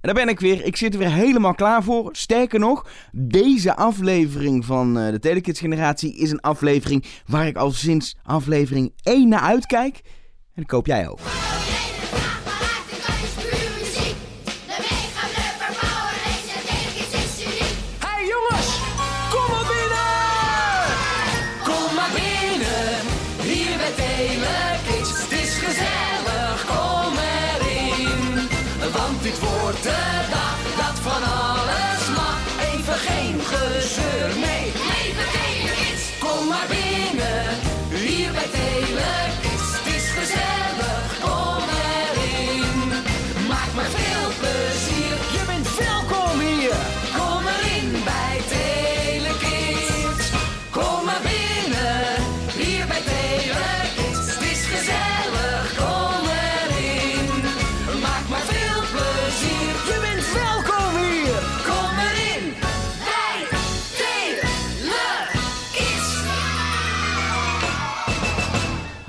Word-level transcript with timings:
En 0.00 0.14
daar 0.14 0.24
ben 0.24 0.28
ik 0.28 0.40
weer. 0.40 0.64
Ik 0.64 0.76
zit 0.76 0.92
er 0.92 0.98
weer 0.98 1.12
helemaal 1.12 1.54
klaar 1.54 1.82
voor. 1.82 2.08
Sterker 2.12 2.58
nog, 2.58 2.86
deze 3.12 3.76
aflevering 3.76 4.64
van 4.64 4.98
uh, 4.98 5.10
de 5.10 5.18
Telekids 5.18 5.60
Generatie 5.60 6.16
is 6.16 6.30
een 6.30 6.40
aflevering 6.40 7.04
waar 7.26 7.46
ik 7.46 7.56
al 7.56 7.70
sinds 7.70 8.16
aflevering 8.22 8.92
1 9.02 9.28
naar 9.28 9.40
uitkijk. 9.40 10.00
En 10.54 10.62
dat 10.62 10.66
koop 10.66 10.86
jij 10.86 11.08
ook. 11.08 11.18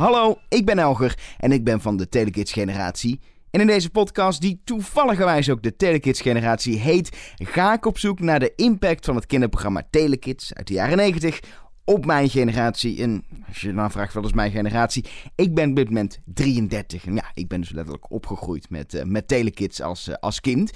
Hallo, 0.02 0.38
ik 0.50 0.66
ben 0.66 0.80
Elger 0.80 1.18
en 1.38 1.52
ik 1.52 1.64
ben 1.64 1.82
van 1.82 1.98
de 1.98 2.10
Telekids 2.10 2.52
Generatie. 2.52 3.20
En 3.52 3.62
in 3.62 3.68
deze 3.68 3.90
podcast, 3.90 4.42
die 4.42 4.62
toevalligerwijs 4.64 5.50
ook 5.50 5.64
de 5.64 5.76
Telekids 5.76 6.22
Generatie 6.22 6.78
heet, 6.78 7.34
ga 7.36 7.74
ik 7.74 7.86
op 7.86 7.98
zoek 7.98 8.20
naar 8.20 8.40
de 8.40 8.54
impact 8.56 9.06
van 9.06 9.16
het 9.16 9.26
kinderprogramma 9.26 9.88
Telekids 9.90 10.54
uit 10.54 10.68
de 10.68 10.74
jaren 10.74 10.98
90 10.98 11.40
op 11.92 12.06
mijn 12.06 12.30
generatie. 12.30 13.02
En 13.02 13.24
als 13.48 13.62
je 13.62 13.74
dan 13.74 13.92
vraagt, 13.92 14.14
wat 14.14 14.26
is 14.26 14.34
mijn 14.34 14.52
generatie? 14.52 15.06
Ik 15.36 15.54
ben 15.54 15.70
op 15.70 15.76
dit 15.76 15.88
moment 15.88 16.20
33. 16.26 17.06
En 17.06 17.16
ja, 17.16 17.32
ik 17.34 17.48
ben 17.48 17.60
dus 17.60 17.70
letterlijk 17.70 18.12
opgegroeid 18.12 18.70
met, 18.70 18.94
eh, 18.94 19.04
met 19.04 19.28
Telekids 19.28 19.82
als, 19.82 20.08
eh, 20.08 20.16
als 20.20 20.40
kind. 20.40 20.72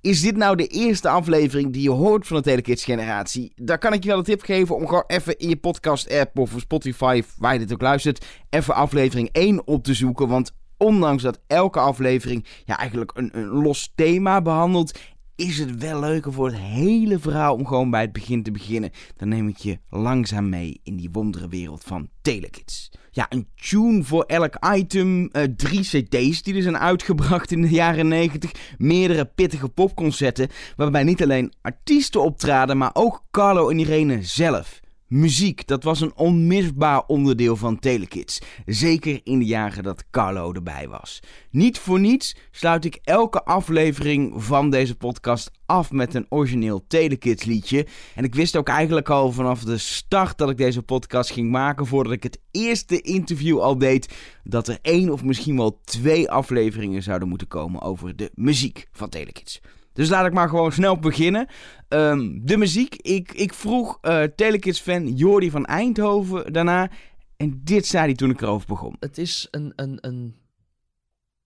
Is 0.00 0.20
dit 0.20 0.36
nou 0.36 0.56
de 0.56 0.66
eerste 0.66 1.08
aflevering 1.08 1.72
die 1.72 1.82
je 1.82 1.90
hoort 1.90 2.26
van 2.26 2.36
de 2.36 2.42
Telekids 2.42 2.84
generatie? 2.84 3.52
Daar 3.56 3.78
kan 3.78 3.92
ik 3.92 4.02
je 4.02 4.08
wel 4.08 4.18
een 4.18 4.24
tip 4.24 4.42
geven 4.42 4.76
om 4.76 4.86
gewoon 4.86 5.04
even 5.06 5.38
in 5.38 5.48
je 5.48 5.56
podcast 5.56 6.12
app 6.12 6.38
of 6.38 6.54
Spotify, 6.56 7.22
waar 7.38 7.52
je 7.52 7.58
dit 7.58 7.72
ook 7.72 7.80
luistert, 7.80 8.26
even 8.50 8.74
aflevering 8.74 9.28
1 9.32 9.66
op 9.66 9.84
te 9.84 9.94
zoeken. 9.94 10.28
Want 10.28 10.52
ondanks 10.76 11.22
dat 11.22 11.40
elke 11.46 11.78
aflevering 11.78 12.46
ja, 12.64 12.78
eigenlijk 12.78 13.10
een, 13.14 13.30
een 13.32 13.46
los 13.46 13.92
thema 13.94 14.42
behandelt, 14.42 14.98
is 15.40 15.58
het 15.58 15.78
wel 15.78 16.00
leuker 16.00 16.32
voor 16.32 16.46
het 16.46 16.56
hele 16.56 17.18
verhaal 17.18 17.54
om 17.54 17.66
gewoon 17.66 17.90
bij 17.90 18.00
het 18.00 18.12
begin 18.12 18.42
te 18.42 18.50
beginnen. 18.50 18.90
Dan 19.16 19.28
neem 19.28 19.48
ik 19.48 19.56
je 19.56 19.78
langzaam 19.90 20.48
mee 20.48 20.80
in 20.82 20.96
die 20.96 21.08
wonderenwereld 21.12 21.84
van 21.84 22.08
Telekids. 22.22 22.90
Ja, 23.10 23.26
een 23.28 23.48
tune 23.54 24.04
voor 24.04 24.22
elk 24.22 24.56
item, 24.74 25.28
eh, 25.28 25.42
drie 25.56 25.80
cd's 25.80 26.42
die 26.42 26.54
er 26.54 26.62
zijn 26.62 26.78
uitgebracht 26.78 27.52
in 27.52 27.62
de 27.62 27.68
jaren 27.68 28.08
90, 28.08 28.52
meerdere 28.78 29.24
pittige 29.24 29.68
popconcerten, 29.68 30.48
waarbij 30.76 31.04
niet 31.04 31.22
alleen 31.22 31.52
artiesten 31.62 32.22
optraden, 32.22 32.78
maar 32.78 32.90
ook 32.92 33.24
Carlo 33.30 33.68
en 33.68 33.78
Irene 33.78 34.22
zelf. 34.22 34.79
Muziek, 35.10 35.66
dat 35.66 35.84
was 35.84 36.00
een 36.00 36.16
onmisbaar 36.16 37.02
onderdeel 37.06 37.56
van 37.56 37.78
Telekids. 37.78 38.38
Zeker 38.66 39.20
in 39.24 39.38
de 39.38 39.44
jaren 39.44 39.82
dat 39.82 40.04
Carlo 40.10 40.52
erbij 40.52 40.88
was. 40.88 41.20
Niet 41.50 41.78
voor 41.78 42.00
niets 42.00 42.36
sluit 42.50 42.84
ik 42.84 42.98
elke 43.02 43.44
aflevering 43.44 44.44
van 44.44 44.70
deze 44.70 44.94
podcast 44.94 45.50
af 45.66 45.90
met 45.92 46.14
een 46.14 46.26
origineel 46.28 46.86
Telekids 46.86 47.44
liedje. 47.44 47.86
En 48.14 48.24
ik 48.24 48.34
wist 48.34 48.56
ook 48.56 48.68
eigenlijk 48.68 49.08
al 49.08 49.32
vanaf 49.32 49.64
de 49.64 49.78
start 49.78 50.38
dat 50.38 50.50
ik 50.50 50.56
deze 50.56 50.82
podcast 50.82 51.30
ging 51.30 51.50
maken, 51.50 51.86
voordat 51.86 52.12
ik 52.12 52.22
het 52.22 52.40
eerste 52.50 53.00
interview 53.00 53.58
al 53.58 53.78
deed, 53.78 54.14
dat 54.44 54.68
er 54.68 54.78
één 54.82 55.10
of 55.10 55.24
misschien 55.24 55.56
wel 55.56 55.80
twee 55.84 56.30
afleveringen 56.30 57.02
zouden 57.02 57.28
moeten 57.28 57.48
komen 57.48 57.82
over 57.82 58.16
de 58.16 58.30
muziek 58.34 58.86
van 58.92 59.08
Telekids. 59.08 59.60
Dus 59.92 60.08
laat 60.08 60.26
ik 60.26 60.32
maar 60.32 60.48
gewoon 60.48 60.72
snel 60.72 60.98
beginnen. 60.98 61.46
Ehm, 61.88 62.38
de 62.42 62.56
muziek. 62.56 62.94
Ik, 62.94 63.32
ik 63.32 63.54
vroeg 63.54 63.98
eh 64.00 64.22
Telekids-fan 64.22 65.08
Jordi 65.08 65.50
van 65.50 65.66
Eindhoven 65.66 66.52
daarna. 66.52 66.90
En 67.36 67.60
dit 67.64 67.86
zei 67.86 68.04
hij 68.04 68.14
toen 68.14 68.30
ik 68.30 68.40
erover 68.40 68.66
begon. 68.66 68.96
Het 69.00 69.18
is 69.18 69.48
een, 69.50 69.72
een, 69.76 69.98
een 70.00 70.36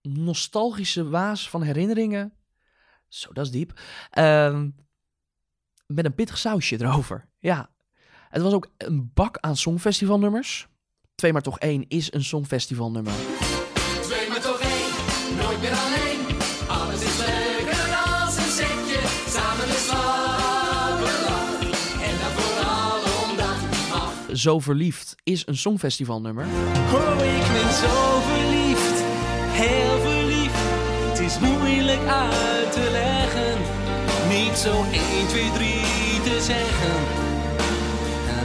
nostalgische 0.03 1.09
waas 1.09 1.51
van 1.51 1.63
herinneringen. 1.63 2.33
Zo, 3.09 3.33
dat 3.33 3.45
is 3.45 3.51
diep. 3.51 3.81
Ehm, 4.11 4.71
met 5.87 6.05
een 6.05 6.15
pittig 6.15 6.39
sausje 6.39 6.81
erover. 6.81 7.29
Ja. 7.39 7.71
Het 8.29 8.43
was 8.43 8.53
ook 8.53 8.69
een 8.77 9.11
bak 9.15 9.39
aan 9.39 9.57
songfestivalnummers. 9.57 10.69
Twee 11.15 11.33
maar 11.33 11.43
toch 11.43 11.59
één 11.59 11.85
is 11.89 12.13
een 12.13 12.25
songfestivalnummer. 12.25 13.13
Zo 24.35 24.59
verliefd 24.59 25.15
is 25.23 25.47
een 25.47 25.57
songfestivalnummer. 25.57 26.45
Oh, 26.45 27.15
ik 27.17 27.47
ben 27.53 27.73
zo 27.73 28.21
verliefd, 28.21 29.03
heel 29.63 29.99
verliefd. 29.99 30.59
Het 31.11 31.19
is 31.19 31.39
moeilijk 31.39 32.07
uit 32.07 32.73
te 32.73 32.89
leggen, 32.91 33.59
niet 34.29 34.57
zo 34.57 34.85
1, 34.93 35.29
2, 35.29 35.51
3 35.51 35.71
te 36.23 36.41
zeggen. 36.41 36.95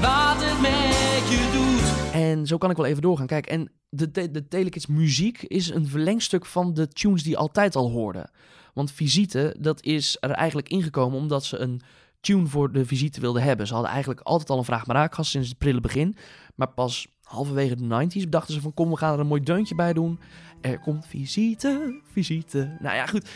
Wat 0.01 0.43
het 0.43 0.61
met 0.61 1.29
je 1.29 1.49
doet. 1.53 2.13
En 2.13 2.47
zo 2.47 2.57
kan 2.57 2.69
ik 2.69 2.77
wel 2.77 2.85
even 2.85 3.01
doorgaan. 3.01 3.27
Kijk, 3.27 3.45
en 3.45 3.71
de, 3.89 4.11
de, 4.11 4.31
de 4.31 4.47
Telekids 4.47 4.87
muziek 4.87 5.41
is 5.41 5.69
een 5.69 5.87
verlengstuk 5.87 6.45
van 6.45 6.73
de 6.73 6.87
tunes 6.87 7.23
die 7.23 7.31
je 7.31 7.37
altijd 7.37 7.75
al 7.75 7.91
hoorde. 7.91 8.29
Want 8.73 8.91
Visite, 8.91 9.55
dat 9.59 9.83
is 9.83 10.17
er 10.19 10.31
eigenlijk 10.31 10.69
ingekomen 10.69 11.19
omdat 11.19 11.45
ze 11.45 11.57
een 11.57 11.81
tune 12.19 12.47
voor 12.47 12.71
de 12.71 12.85
visite 12.85 13.19
wilden 13.19 13.43
hebben. 13.43 13.67
Ze 13.67 13.73
hadden 13.73 13.91
eigenlijk 13.91 14.21
altijd 14.21 14.49
al 14.49 14.57
een 14.57 14.63
vraag 14.63 14.85
maar 14.85 14.95
raak 14.95 15.09
gehad 15.09 15.25
sinds 15.25 15.49
het 15.49 15.57
prille 15.57 15.81
begin. 15.81 16.15
Maar 16.55 16.69
pas 16.69 17.07
halverwege 17.23 17.75
de 17.75 18.05
90s 18.05 18.23
bedachten 18.23 18.53
ze 18.53 18.61
van 18.61 18.73
kom, 18.73 18.89
we 18.89 18.97
gaan 18.97 19.13
er 19.13 19.19
een 19.19 19.27
mooi 19.27 19.43
deuntje 19.43 19.75
bij 19.75 19.93
doen. 19.93 20.19
Er 20.61 20.79
komt 20.79 21.05
visite, 21.07 22.01
visite. 22.11 22.77
Nou 22.79 22.95
ja, 22.95 23.05
goed. 23.05 23.29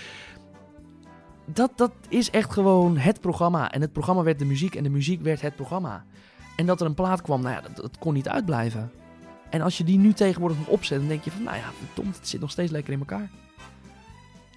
Dat, 1.45 1.71
dat 1.75 1.91
is 2.09 2.29
echt 2.29 2.53
gewoon 2.53 2.97
het 2.97 3.21
programma. 3.21 3.71
En 3.71 3.81
het 3.81 3.91
programma 3.93 4.23
werd 4.23 4.39
de 4.39 4.45
muziek 4.45 4.75
en 4.75 4.83
de 4.83 4.89
muziek 4.89 5.21
werd 5.21 5.41
het 5.41 5.55
programma. 5.55 6.05
En 6.55 6.65
dat 6.65 6.81
er 6.81 6.87
een 6.87 6.93
plaat 6.93 7.21
kwam, 7.21 7.41
nou 7.41 7.55
ja, 7.55 7.61
dat, 7.61 7.75
dat 7.75 7.97
kon 7.97 8.13
niet 8.13 8.29
uitblijven. 8.29 8.91
En 9.49 9.61
als 9.61 9.77
je 9.77 9.83
die 9.83 9.97
nu 9.97 10.13
tegenwoordig 10.13 10.57
nog 10.57 10.67
opzet, 10.67 10.99
dan 10.99 11.07
denk 11.07 11.23
je 11.23 11.31
van, 11.31 11.43
nou 11.43 11.57
ja, 11.57 11.71
verdomd, 11.85 12.15
het 12.15 12.27
zit 12.27 12.41
nog 12.41 12.51
steeds 12.51 12.71
lekker 12.71 12.93
in 12.93 12.99
elkaar. 12.99 13.29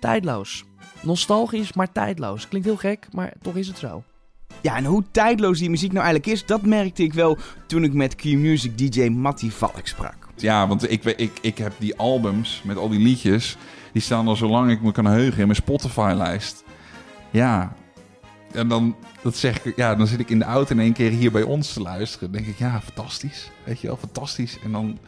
Tijdloos. 0.01 0.65
Nostalgisch, 1.03 1.73
maar 1.73 1.93
tijdloos. 1.93 2.49
Klinkt 2.49 2.67
heel 2.67 2.77
gek, 2.77 3.09
maar 3.13 3.33
toch 3.41 3.57
is 3.57 3.67
het 3.67 3.79
zo. 3.79 4.03
Ja, 4.61 4.77
en 4.77 4.85
hoe 4.85 5.05
tijdloos 5.11 5.59
die 5.59 5.71
muziek 5.71 5.93
nou 5.93 6.05
eigenlijk 6.05 6.35
is, 6.35 6.47
dat 6.47 6.63
merkte 6.63 7.03
ik 7.03 7.13
wel 7.13 7.39
toen 7.67 7.85
ik 7.85 7.93
met 7.93 8.15
Q-Music 8.15 8.79
DJ 8.79 9.09
Matty 9.09 9.51
Valk 9.51 9.87
sprak. 9.87 10.27
Ja, 10.37 10.69
want 10.69 10.91
ik, 10.91 11.05
ik, 11.05 11.39
ik 11.41 11.59
heb 11.59 11.73
die 11.79 11.97
albums 11.97 12.63
met 12.65 12.77
al 12.77 12.89
die 12.89 13.01
liedjes. 13.01 13.57
Die 13.93 14.03
staan 14.03 14.29
al 14.29 14.37
zolang 14.37 14.71
ik 14.71 14.83
me 14.83 14.93
kan 14.93 15.07
heugen 15.07 15.41
in 15.41 15.47
mijn 15.47 15.59
Spotify-lijst. 15.59 16.65
Ja. 17.31 17.77
En 18.53 18.69
dan, 18.69 18.97
dat 19.23 19.37
zeg 19.37 19.65
ik, 19.65 19.77
ja, 19.77 19.95
dan 19.95 20.07
zit 20.07 20.21
ik 20.21 20.31
in 20.31 20.39
de 20.39 20.45
auto 20.45 20.75
in 20.75 20.81
één 20.81 20.93
keer 20.93 21.11
hier 21.11 21.33
bij 21.33 21.43
ons 21.43 21.73
te 21.73 21.81
luisteren. 21.81 22.33
Dan 22.33 22.43
denk 22.43 22.53
ik, 22.53 22.59
ja, 22.59 22.81
fantastisch. 22.81 23.51
Weet 23.65 23.81
je 23.81 23.87
wel, 23.87 23.97
fantastisch. 23.97 24.59
En 24.65 24.73
dan, 24.73 24.99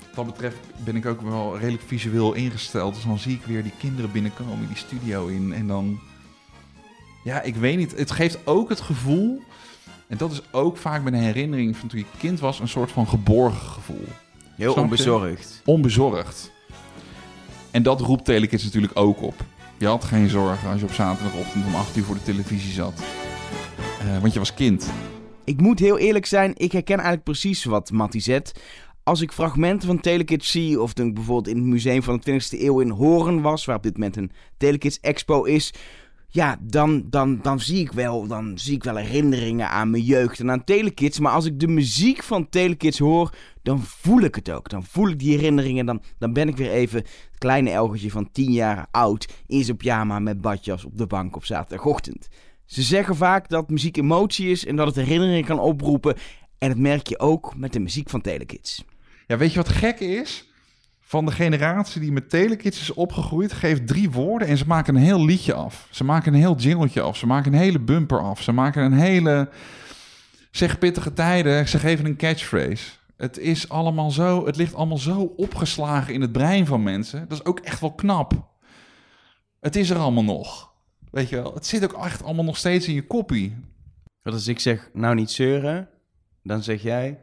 wat 0.00 0.14
dat 0.14 0.26
betreft, 0.26 0.56
ben 0.84 0.96
ik 0.96 1.06
ook 1.06 1.20
wel 1.20 1.58
redelijk 1.58 1.82
visueel 1.86 2.32
ingesteld. 2.32 2.94
Dus 2.94 3.04
dan 3.04 3.18
zie 3.18 3.34
ik 3.34 3.44
weer 3.44 3.62
die 3.62 3.72
kinderen 3.78 4.12
binnenkomen, 4.12 4.66
die 4.68 4.76
studio 4.76 5.26
in. 5.26 5.52
En 5.52 5.66
dan, 5.66 6.00
ja, 7.24 7.42
ik 7.42 7.54
weet 7.54 7.76
niet. 7.76 7.98
Het 7.98 8.10
geeft 8.10 8.38
ook 8.44 8.68
het 8.68 8.80
gevoel. 8.80 9.40
En 10.06 10.16
dat 10.18 10.32
is 10.32 10.42
ook 10.50 10.76
vaak 10.76 11.04
bij 11.04 11.12
een 11.12 11.18
herinnering 11.18 11.76
van 11.76 11.88
toen 11.88 11.98
je 11.98 12.04
kind 12.18 12.40
was, 12.40 12.60
een 12.60 12.68
soort 12.68 12.90
van 12.90 13.08
geborgen 13.08 13.66
gevoel 13.66 14.04
Heel 14.56 14.72
Snap 14.72 14.74
je? 14.74 14.80
onbezorgd. 14.80 15.62
onbezorgd. 15.64 16.50
En 17.70 17.82
dat 17.82 18.00
roept 18.00 18.24
Telekids 18.24 18.64
natuurlijk 18.64 18.98
ook 18.98 19.22
op. 19.22 19.34
Je 19.78 19.86
had 19.86 20.04
geen 20.04 20.28
zorgen 20.28 20.68
als 20.70 20.80
je 20.80 20.86
op 20.86 20.92
zaterdagochtend 20.92 21.66
om 21.66 21.74
8 21.74 21.96
uur 21.96 22.04
voor 22.04 22.14
de 22.14 22.22
televisie 22.22 22.72
zat. 22.72 23.02
Eh, 24.00 24.18
want 24.20 24.32
je 24.32 24.38
was 24.38 24.54
kind. 24.54 24.90
Ik 25.44 25.60
moet 25.60 25.78
heel 25.78 25.98
eerlijk 25.98 26.26
zijn, 26.26 26.52
ik 26.56 26.72
herken 26.72 26.94
eigenlijk 26.94 27.24
precies 27.24 27.64
wat 27.64 27.90
Matty 27.90 28.18
zet. 28.20 28.52
als 29.04 29.20
ik 29.20 29.32
fragmenten 29.32 29.86
van 29.88 30.00
Telekids 30.00 30.50
zie, 30.50 30.80
of 30.80 30.92
toen 30.92 31.06
ik 31.06 31.14
bijvoorbeeld 31.14 31.48
in 31.48 31.56
het 31.56 31.66
museum 31.70 32.02
van 32.02 32.20
de 32.24 32.32
20e 32.32 32.60
eeuw 32.60 32.80
in 32.80 32.90
Horen 32.90 33.40
was, 33.40 33.64
waar 33.64 33.76
op 33.76 33.82
dit 33.82 33.92
moment 33.92 34.16
een 34.16 34.30
Telekids 34.56 35.00
Expo 35.00 35.42
is, 35.44 35.72
ja, 36.34 36.58
dan, 36.60 37.06
dan, 37.10 37.38
dan, 37.42 37.60
zie 37.60 37.80
ik 37.80 37.92
wel, 37.92 38.26
dan 38.26 38.58
zie 38.58 38.74
ik 38.74 38.84
wel 38.84 38.96
herinneringen 38.96 39.68
aan 39.68 39.90
mijn 39.90 40.02
jeugd 40.02 40.40
en 40.40 40.50
aan 40.50 40.64
Telekids. 40.64 41.18
Maar 41.18 41.32
als 41.32 41.44
ik 41.44 41.60
de 41.60 41.68
muziek 41.68 42.22
van 42.22 42.48
Telekids 42.48 42.98
hoor, 42.98 43.34
dan 43.62 43.82
voel 43.82 44.20
ik 44.20 44.34
het 44.34 44.50
ook. 44.50 44.68
Dan 44.68 44.84
voel 44.84 45.08
ik 45.08 45.18
die 45.18 45.36
herinneringen. 45.36 45.86
Dan, 45.86 46.02
dan 46.18 46.32
ben 46.32 46.48
ik 46.48 46.56
weer 46.56 46.70
even 46.70 46.98
het 46.98 47.38
kleine 47.38 47.70
Elgertje 47.70 48.10
van 48.10 48.30
10 48.32 48.52
jaar 48.52 48.86
oud 48.90 49.28
in 49.46 49.64
zijn 49.64 49.76
pyjama 49.76 50.18
met 50.18 50.40
badjas 50.40 50.84
op 50.84 50.98
de 50.98 51.06
bank 51.06 51.36
op 51.36 51.44
zaterdagochtend. 51.44 52.28
Ze 52.64 52.82
zeggen 52.82 53.16
vaak 53.16 53.48
dat 53.48 53.70
muziek 53.70 53.96
emotie 53.96 54.50
is 54.50 54.66
en 54.66 54.76
dat 54.76 54.86
het 54.86 54.96
herinneringen 54.96 55.44
kan 55.44 55.60
oproepen. 55.60 56.16
En 56.58 56.68
dat 56.68 56.78
merk 56.78 57.06
je 57.06 57.18
ook 57.18 57.56
met 57.56 57.72
de 57.72 57.80
muziek 57.80 58.10
van 58.10 58.20
Telekids. 58.20 58.84
Ja, 59.26 59.36
weet 59.36 59.50
je 59.50 59.56
wat 59.56 59.68
gek 59.68 60.00
is? 60.00 60.51
Van 61.12 61.24
de 61.24 61.32
generatie 61.32 62.00
die 62.00 62.12
met 62.12 62.30
Telekids 62.30 62.80
is 62.80 62.92
opgegroeid, 62.92 63.52
geeft 63.52 63.86
drie 63.86 64.10
woorden 64.10 64.48
en 64.48 64.56
ze 64.56 64.66
maken 64.66 64.94
een 64.94 65.02
heel 65.02 65.24
liedje 65.24 65.54
af. 65.54 65.88
Ze 65.90 66.04
maken 66.04 66.32
een 66.32 66.38
heel 66.38 66.56
jingletje 66.56 67.00
af. 67.00 67.16
Ze 67.16 67.26
maken 67.26 67.52
een 67.52 67.58
hele 67.58 67.78
bumper 67.78 68.20
af. 68.20 68.42
Ze 68.42 68.52
maken 68.52 68.82
een 68.82 68.92
hele. 68.92 69.48
Zeg 70.50 70.78
pittige 70.78 71.12
tijden. 71.12 71.68
Ze 71.68 71.78
geven 71.78 72.04
een 72.04 72.16
catchphrase. 72.16 72.90
Het 73.16 73.38
is 73.38 73.68
allemaal 73.68 74.10
zo. 74.10 74.46
Het 74.46 74.56
ligt 74.56 74.74
allemaal 74.74 74.98
zo 74.98 75.20
opgeslagen 75.36 76.14
in 76.14 76.20
het 76.20 76.32
brein 76.32 76.66
van 76.66 76.82
mensen. 76.82 77.28
Dat 77.28 77.38
is 77.38 77.44
ook 77.44 77.60
echt 77.60 77.80
wel 77.80 77.92
knap. 77.92 78.32
Het 79.60 79.76
is 79.76 79.90
er 79.90 79.98
allemaal 79.98 80.24
nog. 80.24 80.72
Weet 81.10 81.28
je 81.28 81.36
wel? 81.36 81.54
Het 81.54 81.66
zit 81.66 81.84
ook 81.84 82.04
echt 82.04 82.22
allemaal 82.22 82.44
nog 82.44 82.56
steeds 82.56 82.88
in 82.88 82.94
je 82.94 83.06
koppie. 83.06 83.56
Wat 84.22 84.34
als 84.34 84.46
ik 84.46 84.60
zeg, 84.60 84.90
nou 84.92 85.14
niet 85.14 85.30
zeuren, 85.30 85.88
dan 86.42 86.62
zeg 86.62 86.82
jij... 86.82 87.18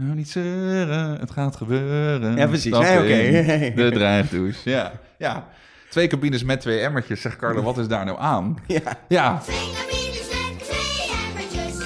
Nou, 0.00 0.14
niet 0.14 0.30
zeuren, 0.30 1.18
het 1.20 1.30
gaat 1.30 1.56
gebeuren. 1.56 2.36
Ja, 2.36 2.46
precies. 2.46 2.72
Nee, 2.78 2.98
oké. 2.98 3.72
De 3.82 3.90
dreigdouche. 3.92 4.70
Ja, 4.70 4.92
ja. 5.18 5.46
Twee 5.90 6.06
cabines 6.06 6.42
met 6.44 6.60
twee 6.60 6.78
emmertjes. 6.80 7.20
Zegt 7.20 7.36
Carlo, 7.36 7.62
wat 7.62 7.78
is 7.78 7.88
daar 7.88 8.04
nou 8.04 8.18
aan? 8.20 8.56
Ja. 8.66 8.80
Ja, 9.08 9.38
Twee 9.42 9.56
cabines 9.74 10.28
met 10.28 10.58
twee 10.68 11.10
emmertjes. 11.26 11.78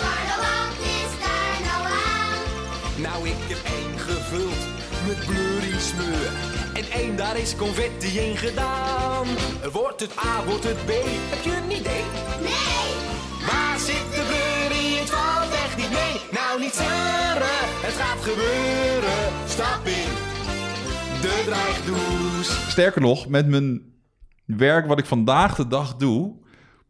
Carlo, 0.00 0.36
wat 0.42 0.76
is 0.80 1.10
daar 1.24 1.58
nou 1.68 1.86
aan? 1.86 3.02
Nou, 3.02 3.28
ik 3.28 3.34
heb 3.48 3.58
één 3.76 3.98
gevuld 3.98 4.66
met 5.06 5.26
blurry 5.26 5.78
smeur. 5.78 6.30
En 6.74 7.00
één, 7.00 7.16
daar 7.16 7.38
is 7.38 7.56
confetti 7.56 8.18
in 8.18 8.36
gedaan. 8.36 9.26
Wordt 9.72 10.00
het 10.00 10.12
A, 10.24 10.44
wordt 10.44 10.64
het 10.64 10.84
B? 10.86 10.90
Heb 11.30 11.42
je 11.44 11.50
een 11.64 11.70
idee? 11.80 12.02
Nee, 12.42 12.95
Nou, 16.56 16.68
niet 16.68 16.76
zeuren, 16.76 17.56
het 17.86 17.94
gaat 17.94 18.18
gebeuren. 18.18 19.48
Stap 19.48 19.86
in 19.86 20.10
de 21.20 22.68
sterker 22.68 23.00
nog, 23.00 23.28
met 23.28 23.46
mijn 23.46 23.82
werk 24.44 24.86
wat 24.86 24.98
ik 24.98 25.04
vandaag 25.04 25.54
de 25.54 25.66
dag 25.66 25.96
doe, 25.96 26.34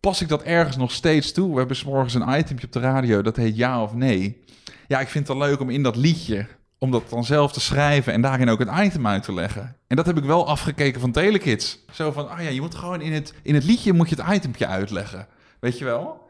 pas 0.01 0.21
ik 0.21 0.29
dat 0.29 0.43
ergens 0.43 0.77
nog 0.77 0.93
steeds 0.93 1.33
toe. 1.33 1.53
We 1.53 1.59
hebben 1.59 1.77
morgens 1.87 2.15
een 2.15 2.39
itemje 2.39 2.67
op 2.67 2.73
de 2.73 2.81
radio, 2.81 3.23
dat 3.23 3.37
heet 3.37 3.57
ja 3.57 3.83
of 3.83 3.95
nee. 3.95 4.45
Ja, 4.89 5.01
ik 5.01 5.09
vind 5.09 5.29
het 5.29 5.37
wel 5.37 5.47
leuk 5.47 5.61
om 5.61 5.71
in 5.71 5.83
dat 5.83 5.97
liedje, 5.97 6.47
om 6.79 6.91
dat 6.91 7.11
dan 7.11 7.25
zelf 7.25 7.53
te 7.53 7.61
schrijven 7.61 8.13
en 8.13 8.21
daarin 8.21 8.49
ook 8.49 8.59
het 8.59 8.71
item 8.79 9.07
uit 9.07 9.23
te 9.23 9.35
leggen. 9.35 9.77
En 9.87 9.97
dat 9.97 10.07
heb 10.07 10.17
ik 10.17 10.25
wel 10.25 10.47
afgekeken 10.47 11.01
van 11.01 11.13
Telekids. 11.13 11.85
Zo 11.93 12.13
van, 12.13 12.29
ah 12.29 12.43
ja, 12.43 12.49
je 12.49 12.61
moet 12.61 12.75
gewoon 12.75 13.01
in 13.01 13.13
het, 13.13 13.35
in 13.43 13.55
het 13.55 13.65
liedje 13.65 13.93
moet 13.93 14.09
je 14.09 14.23
het 14.23 14.35
itempje 14.35 14.67
uitleggen. 14.67 15.27
Weet 15.61 15.79
je 15.79 15.85
wel? 15.85 16.26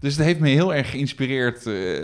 Dus 0.00 0.16
het 0.16 0.24
heeft 0.24 0.40
me 0.40 0.48
heel 0.48 0.74
erg 0.74 0.90
geïnspireerd, 0.90 1.66
eh, 1.66 2.02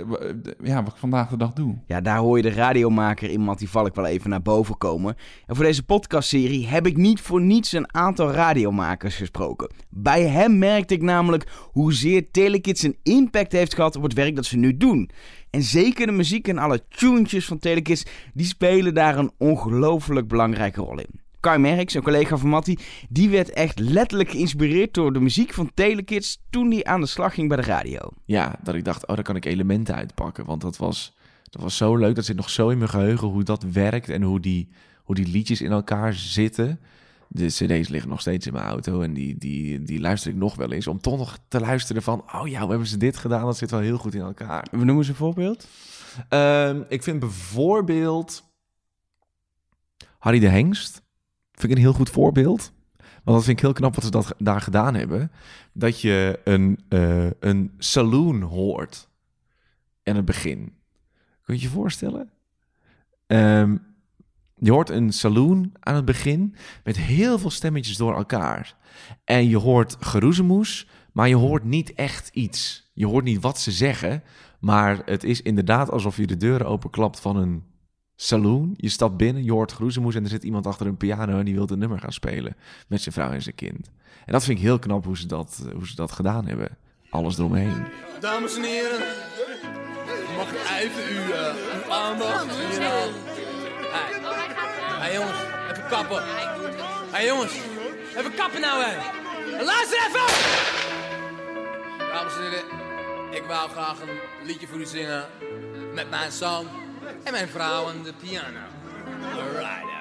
ja, 0.63 0.83
wat 0.83 0.93
ik 0.93 0.99
vandaag 0.99 1.29
de 1.29 1.37
dag 1.37 1.53
doe. 1.53 1.79
Ja, 1.87 2.01
daar 2.01 2.19
hoor 2.19 2.37
je 2.37 2.43
de 2.43 2.53
radiomaker 2.53 3.31
in 3.31 3.41
Mattie 3.41 3.69
Valk 3.69 3.95
wel 3.95 4.07
even 4.07 4.31
naar 4.31 4.43
boven 4.43 4.79
komen. 4.79 5.17
En 5.47 5.57
voor 5.57 5.65
deze 5.65 5.85
podcastserie 5.85 6.67
heb 6.67 6.87
ik 6.87 6.97
niet 6.97 7.21
voor 7.21 7.41
niets 7.41 7.73
een 7.73 7.95
aantal 7.95 8.31
radiomakers 8.31 9.17
gesproken. 9.17 9.71
Bij 9.89 10.23
hem 10.23 10.59
merkte 10.59 10.95
ik 10.95 11.03
namelijk 11.03 11.47
hoezeer 11.73 12.31
Telekids 12.31 12.83
een 12.83 12.99
impact 13.03 13.53
heeft 13.53 13.75
gehad 13.75 13.97
op 13.97 14.03
het 14.03 14.13
werk 14.13 14.37
dat 14.37 14.45
ze 14.45 14.57
nu 14.57 14.77
doen. 14.77 15.11
En 15.51 15.63
zeker 15.63 16.07
de 16.07 16.13
muziek 16.13 16.49
en 16.49 16.59
alle 16.59 16.85
tunetjes 16.89 17.47
van 17.47 17.59
Telekids, 17.59 18.05
die 18.33 18.47
spelen 18.47 18.95
daar 18.95 19.19
een 19.19 19.33
ongelooflijk 19.39 20.29
belangrijke 20.29 20.81
rol 20.81 20.99
in. 20.99 21.21
Kai 21.45 21.59
Merks, 21.59 21.95
een 21.95 22.03
collega 22.03 22.37
van 22.37 22.49
Mattie, 22.49 22.79
die 23.09 23.29
werd 23.29 23.51
echt 23.51 23.79
letterlijk 23.79 24.31
geïnspireerd 24.31 24.95
door 24.95 25.13
de 25.13 25.21
muziek 25.21 25.53
van 25.53 25.71
Telekids 25.75 26.43
toen 26.51 26.71
hij 26.71 26.85
aan 26.85 27.01
de 27.01 27.07
slag 27.07 27.35
ging 27.35 27.49
bij 27.49 27.57
de 27.57 27.63
radio. 27.63 27.99
Ja, 28.25 28.59
dat 28.63 28.75
ik 28.75 28.85
dacht, 28.85 29.07
oh, 29.07 29.15
daar 29.15 29.25
kan 29.25 29.37
ik 29.37 29.45
elementen 29.45 29.95
uitpakken. 29.95 30.45
Want 30.45 30.61
dat 30.61 30.77
was, 30.77 31.17
dat 31.51 31.63
was 31.63 31.77
zo 31.77 31.97
leuk. 31.97 32.15
Dat 32.15 32.25
zit 32.25 32.37
nog 32.37 32.51
zo 32.51 32.69
in 32.69 32.79
mijn 32.79 32.91
geheugen 32.91 33.29
hoe 33.29 33.43
dat 33.43 33.63
werkt 33.63 34.09
en 34.09 34.23
hoe 34.23 34.41
die, 34.41 34.69
hoe 35.03 35.15
die 35.15 35.27
liedjes 35.27 35.61
in 35.61 35.71
elkaar 35.71 36.15
zitten. 36.15 36.81
De 37.29 37.47
cd's 37.47 37.89
liggen 37.89 38.11
nog 38.11 38.21
steeds 38.21 38.47
in 38.47 38.53
mijn 38.53 38.67
auto 38.67 39.01
en 39.01 39.15
die, 39.15 39.39
die, 39.39 39.83
die 39.83 40.01
luister 40.01 40.31
ik 40.31 40.37
nog 40.37 40.55
wel 40.55 40.73
eens. 40.73 40.87
Om 40.87 41.01
toch 41.01 41.19
nog 41.19 41.39
te 41.49 41.61
luisteren 41.61 42.03
van, 42.03 42.25
oh 42.35 42.49
ja, 42.49 42.61
hoe 42.61 42.71
hebben 42.71 42.89
ze 42.89 42.97
dit 42.97 43.17
gedaan? 43.17 43.45
Dat 43.45 43.57
zit 43.57 43.71
wel 43.71 43.81
heel 43.81 43.99
goed 43.99 44.15
in 44.15 44.21
elkaar. 44.21 44.67
We 44.71 44.85
noemen 44.85 45.05
ze 45.05 45.11
een 45.11 45.17
voorbeeld. 45.17 45.69
Ehm, 46.29 46.83
ik 46.89 47.03
vind 47.03 47.19
bijvoorbeeld 47.19 48.45
Harry 50.19 50.39
de 50.39 50.49
Hengst. 50.49 51.04
Vind 51.65 51.77
ik 51.77 51.83
een 51.83 51.91
heel 51.91 51.99
goed 51.99 52.11
voorbeeld. 52.11 52.73
Want 52.97 53.37
dat 53.37 53.45
vind 53.45 53.59
ik 53.59 53.65
heel 53.65 53.73
knap 53.73 53.95
wat 53.95 54.05
ze 54.05 54.11
dat, 54.11 54.35
daar 54.39 54.61
gedaan 54.61 54.95
hebben. 54.95 55.33
Dat 55.73 56.01
je 56.01 56.41
een, 56.45 56.81
eh, 56.89 57.31
een 57.41 57.73
saloon 57.79 58.43
hoort 58.43 59.09
in 60.03 60.17
het 60.17 60.25
begin. 60.25 60.73
Kun 61.43 61.55
je 61.55 61.61
je 61.61 61.69
voorstellen? 61.69 62.31
Ehm, 63.27 63.77
je 64.55 64.71
hoort 64.71 64.91
een 64.91 65.13
saloon 65.13 65.73
aan 65.81 65.95
het 65.95 66.05
begin 66.05 66.55
met 66.83 66.97
heel 66.97 67.39
veel 67.39 67.51
stemmetjes 67.51 67.97
door 67.97 68.17
elkaar. 68.17 68.77
En 69.25 69.49
je 69.49 69.59
hoort 69.59 69.97
geroezemoes, 70.01 70.89
maar 71.13 71.29
je 71.29 71.37
hoort 71.37 71.65
niet 71.65 71.93
echt 71.93 72.29
iets. 72.29 72.91
Je 72.95 73.07
hoort 73.07 73.25
niet 73.25 73.43
wat 73.43 73.59
ze 73.59 73.73
zeggen, 73.73 74.23
maar 74.61 75.03
het 75.05 75.25
is 75.25 75.43
inderdaad 75.43 75.91
alsof 75.91 76.17
je 76.17 76.27
de 76.27 76.37
deuren 76.37 76.67
openklapt 76.67 77.21
van 77.21 77.37
een 77.37 77.74
saloon. 78.17 78.75
Je 78.77 78.89
stapt 78.89 79.17
binnen, 79.17 79.45
je 79.45 79.53
hoort 79.53 79.73
groezemoes 79.73 80.15
en 80.15 80.23
er 80.23 80.29
zit 80.29 80.45
iemand 80.45 80.67
achter 80.67 80.87
een 80.87 80.97
piano 80.97 81.39
en 81.39 81.45
die 81.45 81.55
wil 81.55 81.67
een 81.71 81.79
nummer 81.79 81.99
gaan 81.99 82.13
spelen 82.13 82.57
met 82.89 83.01
zijn 83.03 83.15
vrouw 83.15 83.31
en 83.31 83.43
zijn 83.43 83.55
kind. 83.55 83.91
En 84.27 84.33
dat 84.33 84.45
vind 84.45 84.59
ik 84.59 84.65
heel 84.65 84.79
knap 84.79 85.05
hoe 85.05 85.17
ze 85.17 85.27
dat, 85.27 85.67
hoe 85.75 85.87
ze 85.87 85.95
dat 85.95 86.13
gedaan 86.13 86.47
hebben. 86.47 86.69
Alles 87.11 87.39
eromheen. 87.39 87.85
Dames 88.21 88.57
en 88.57 88.63
heren, 88.63 89.01
mag 90.37 90.49
ik 90.53 90.59
even 90.81 91.03
uw, 91.17 91.33
eh, 91.33 91.55
uw 91.85 91.93
aandacht? 91.93 92.57
Hier, 92.57 92.81
Hey. 93.95 94.21
hey 95.01 95.13
jongens, 95.15 95.39
even 95.71 95.89
kappen. 95.89 96.23
hey 97.11 97.27
jongens, 97.27 97.53
even 98.17 98.35
kappen 98.35 98.61
nou 98.61 98.83
hè. 98.85 98.97
Luister 99.65 99.99
even! 100.09 100.35
Dames 102.13 102.37
en 102.37 102.43
heren, 102.43 102.65
ik 103.31 103.43
wou 103.47 103.71
graag 103.71 104.01
een 104.01 104.47
liedje 104.47 104.67
voor 104.67 104.79
u 104.81 104.87
zingen 104.87 105.25
met 105.95 106.11
mijn 106.11 106.33
zoon 106.33 106.67
en 107.25 107.33
mijn 107.33 107.49
vrouw 107.49 107.89
aan 107.89 108.03
de 108.03 108.15
piano. 108.21 108.59
Alright. 109.23 109.93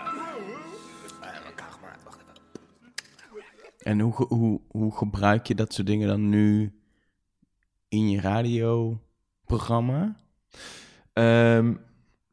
Wacht 2.04 2.20
even. 2.20 2.34
En 3.78 4.00
hoe, 4.00 4.14
hoe, 4.14 4.62
hoe 4.68 4.98
gebruik 4.98 5.48
je 5.48 5.56
dat 5.56 5.74
soort 5.74 5.88
dingen 5.88 6.08
dan 6.08 6.30
nu 6.30 6.74
in 7.88 8.10
je 8.10 8.22
radioprogramma? 8.22 10.16
Ehm, 11.14 11.74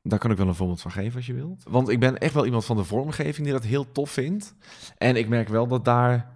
daar 0.03 0.19
kan 0.19 0.31
ik 0.31 0.37
wel 0.37 0.49
een 0.49 0.55
voorbeeld 0.55 0.81
van 0.81 0.91
geven 0.91 1.17
als 1.17 1.27
je 1.27 1.35
wilt. 1.35 1.63
Want 1.69 1.89
ik 1.89 2.01
ben 2.01 2.19
echt 2.19 2.35
wel 2.35 2.45
iemand 2.45 2.65
van 2.65 2.77
de 2.77 2.85
vormgeving 2.85 3.47
die 3.47 3.57
dat 3.57 3.65
heel 3.65 3.93
tof 3.93 4.11
vindt. 4.11 4.55
En 4.99 5.17
ik 5.17 5.29
merk 5.29 5.49
wel 5.49 5.67
dat 5.67 5.85
daar 5.85 6.33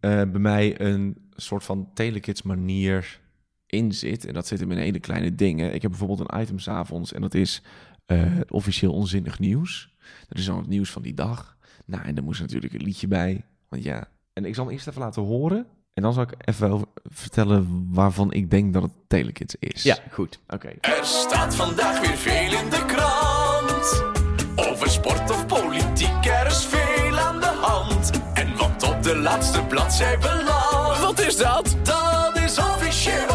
eh, 0.00 0.10
bij 0.10 0.40
mij 0.40 0.80
een 0.80 1.30
soort 1.36 1.64
van 1.64 1.90
telekids 1.94 2.42
manier 2.42 3.20
in 3.66 3.92
zit. 3.92 4.24
En 4.24 4.34
dat 4.34 4.46
zit 4.46 4.60
hem 4.60 4.70
in 4.70 4.78
hele 4.78 5.00
kleine 5.00 5.34
dingen. 5.34 5.74
Ik 5.74 5.82
heb 5.82 5.90
bijvoorbeeld 5.90 6.20
een 6.30 6.40
item 6.40 6.58
's 6.58 6.68
avonds 6.68 7.12
en 7.12 7.20
dat 7.20 7.34
is 7.34 7.62
eh, 8.06 8.22
het 8.22 8.50
officieel 8.50 8.92
onzinnig 8.92 9.38
nieuws. 9.38 9.94
Dat 10.28 10.38
is 10.38 10.44
dan 10.44 10.56
het 10.58 10.66
nieuws 10.68 10.90
van 10.90 11.02
die 11.02 11.14
dag. 11.14 11.56
Nou, 11.86 12.04
en 12.04 12.14
daar 12.14 12.24
moest 12.24 12.40
natuurlijk 12.40 12.72
een 12.74 12.82
liedje 12.82 13.08
bij. 13.08 13.44
Want 13.68 13.82
ja, 13.82 14.08
en 14.32 14.44
ik 14.44 14.54
zal 14.54 14.64
hem 14.64 14.72
eerst 14.72 14.86
even 14.86 15.00
laten 15.00 15.22
horen. 15.22 15.66
En 15.94 16.02
dan 16.02 16.12
zal 16.12 16.22
ik 16.22 16.32
even 16.44 16.84
vertellen 17.04 17.88
waarvan 17.92 18.32
ik 18.32 18.50
denk 18.50 18.72
dat 18.72 18.82
het 18.82 18.92
telekids 19.06 19.54
is. 19.58 20.00
goed. 20.10 20.38
Oké. 20.48 20.68
Er 20.80 21.04
staat 21.04 21.54
vandaag 21.54 22.00
weer 22.00 22.16
veel 22.16 22.58
in 22.64 22.70
de 22.70 22.84
krant. 22.86 24.04
Over 24.68 24.90
sport 24.90 25.30
of 25.30 25.46
politiek, 25.46 26.24
er 26.26 26.46
is 26.46 26.64
veel 26.64 27.18
aan 27.18 27.40
de 27.40 27.46
hand. 27.60 28.10
En 28.34 28.56
wat 28.56 28.82
op 28.82 29.02
de 29.02 29.16
laatste 29.16 29.62
bladzij 29.62 30.18
belandt. 30.18 31.00
Wat 31.00 31.20
is 31.20 31.36
dat? 31.36 31.76
Dat 31.82 32.36
is 32.36 32.58
officieel. 32.58 33.26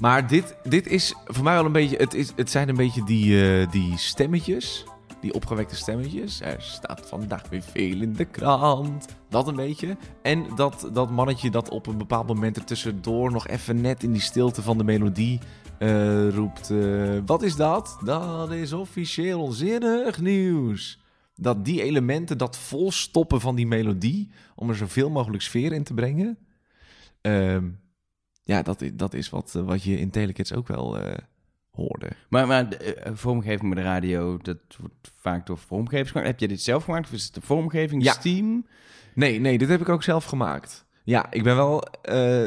Maar 0.00 0.26
dit, 0.26 0.56
dit 0.62 0.86
is 0.86 1.14
voor 1.24 1.44
mij 1.44 1.54
wel 1.54 1.64
een 1.64 1.72
beetje. 1.72 1.96
Het, 1.96 2.14
is, 2.14 2.32
het 2.36 2.50
zijn 2.50 2.68
een 2.68 2.76
beetje 2.76 3.04
die, 3.04 3.60
eh, 3.60 3.70
die 3.70 3.98
stemmetjes. 3.98 4.84
Die 5.20 5.34
opgewekte 5.34 5.76
stemmetjes. 5.76 6.40
Er 6.40 6.62
staat 6.62 7.08
vandaag 7.08 7.48
weer 7.48 7.62
veel 7.62 8.00
in 8.00 8.12
de 8.12 8.24
krant. 8.24 9.06
Dat 9.28 9.48
een 9.48 9.56
beetje. 9.56 9.96
En 10.22 10.46
dat, 10.56 10.90
dat 10.92 11.10
mannetje 11.10 11.50
dat 11.50 11.68
op 11.68 11.86
een 11.86 11.98
bepaald 11.98 12.26
moment 12.26 12.56
er 12.56 12.64
tussendoor 12.64 13.30
nog 13.32 13.46
even 13.46 13.80
net 13.80 14.02
in 14.02 14.12
die 14.12 14.20
stilte 14.20 14.62
van 14.62 14.78
de 14.78 14.84
melodie 14.84 15.38
eh, 15.78 16.28
roept. 16.28 16.70
eh, 16.70 17.18
wat 17.26 17.42
is 17.42 17.56
dat? 17.56 17.98
Dat 18.04 18.50
is 18.50 18.72
officieel 18.72 19.40
onzinnig 19.40 20.20
nieuws. 20.20 21.00
Dat 21.34 21.64
die 21.64 21.82
elementen, 21.82 22.38
dat 22.38 22.58
volstoppen 22.58 23.40
van 23.40 23.54
die 23.54 23.66
melodie, 23.66 24.30
om 24.54 24.68
er 24.68 24.76
zoveel 24.76 25.10
mogelijk 25.10 25.42
sfeer 25.42 25.72
in 25.72 25.84
te 25.84 25.94
brengen. 25.94 26.38
Ehm, 27.20 27.68
ja, 28.50 28.62
dat, 28.62 28.84
dat 28.92 29.14
is 29.14 29.30
wat, 29.30 29.54
eh, 29.56 29.62
wat 29.62 29.82
je 29.82 29.98
in 29.98 30.10
Telekids 30.10 30.52
ook 30.54 30.68
wel 30.68 30.98
eh, 30.98 31.16
hoorde. 31.70 32.08
Maar, 32.28 32.46
maar 32.46 32.68
de, 32.68 32.76
eh, 32.94 33.12
vormgeving 33.14 33.68
met 33.68 33.78
de 33.78 33.84
radio, 33.84 34.38
dat 34.38 34.56
wordt 34.78 35.12
vaak 35.16 35.46
door 35.46 35.58
vormgevers 35.58 36.10
gemaakt. 36.10 36.28
Heb 36.30 36.40
je 36.40 36.48
dit 36.48 36.62
zelf 36.62 36.84
gemaakt? 36.84 37.06
Of 37.06 37.12
is 37.12 37.24
het 37.24 37.34
de 37.34 37.40
vormgeving, 37.40 38.02
Ja. 38.02 38.12
Steam? 38.12 38.66
Nee, 39.14 39.40
nee, 39.40 39.58
dit 39.58 39.68
heb 39.68 39.80
ik 39.80 39.88
ook 39.88 40.02
zelf 40.02 40.24
gemaakt. 40.24 40.84
Ja, 41.04 41.26
ik 41.30 41.42
ben 41.42 41.56
wel 41.56 41.84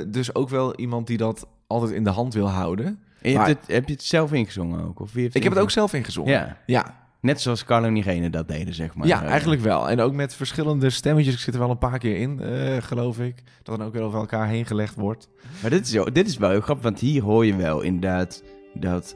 dus 0.08 0.36
ook 0.36 0.50
wel 0.50 0.76
iemand 0.76 1.08
die 1.08 1.18
dat 1.18 1.48
altijd 1.68 1.92
in 1.92 2.04
de 2.04 2.10
hand 2.10 2.34
wil 2.34 2.50
houden. 2.50 2.86
En 3.22 3.30
je 3.32 3.38
Maar- 3.38 3.48
hebt 3.48 3.62
het, 3.62 3.76
heb 3.76 3.88
je 3.88 3.94
het 3.94 4.04
zelf 4.04 4.34
ingezongen 4.34 4.84
ook? 4.86 5.00
Of 5.00 5.14
wie 5.14 5.22
heeft 5.24 5.36
Ik 5.36 5.44
heb 5.44 5.52
het 5.52 5.62
ook 5.62 5.72
zelf 5.72 5.94
ingezongen. 5.94 6.32
Ja, 6.32 6.58
Ja, 6.66 7.03
net 7.24 7.42
zoals 7.42 7.64
Carlo 7.64 7.88
en 7.88 7.96
Irene 7.96 8.30
dat 8.30 8.48
deden, 8.48 8.74
zeg 8.74 8.96
maar. 8.96 9.08
ja, 9.08 9.24
Eh, 9.24 9.30
eigenlijk 9.30 9.62
wel. 9.62 9.90
En 9.90 10.00
ook 10.00 10.14
met 10.14 10.36
verschillende 10.36 10.90
stemmetjes. 10.90 11.34
Ik 11.34 11.40
zit 11.40 11.54
er 11.54 11.60
wel 11.60 11.70
een 11.70 11.78
paar 11.78 11.98
keer 12.00 12.16
in, 12.18 12.40
eh, 12.40 12.78
geloof 12.82 13.20
ik. 13.20 13.36
Dat 13.64 13.78
dan 13.78 13.88
ook 13.88 13.94
weer 13.94 14.02
over 14.02 14.20
elkaar 14.20 14.48
heen 14.48 14.66
gelegd 14.66 14.96
wordt. 14.96 15.30
Maar 15.62 15.70
dit 15.72 15.86
is, 15.86 15.92
wel- 15.94 16.14
dit 16.14 16.28
is 16.28 16.38
wel 16.38 16.50
heel 16.50 16.62
grappig, 16.62 16.84
want 16.84 17.00
hier 17.00 17.22
hoor 17.24 17.46
je 17.46 17.56
wel 17.56 17.82
inderdaad 17.82 18.44
dat 18.74 19.16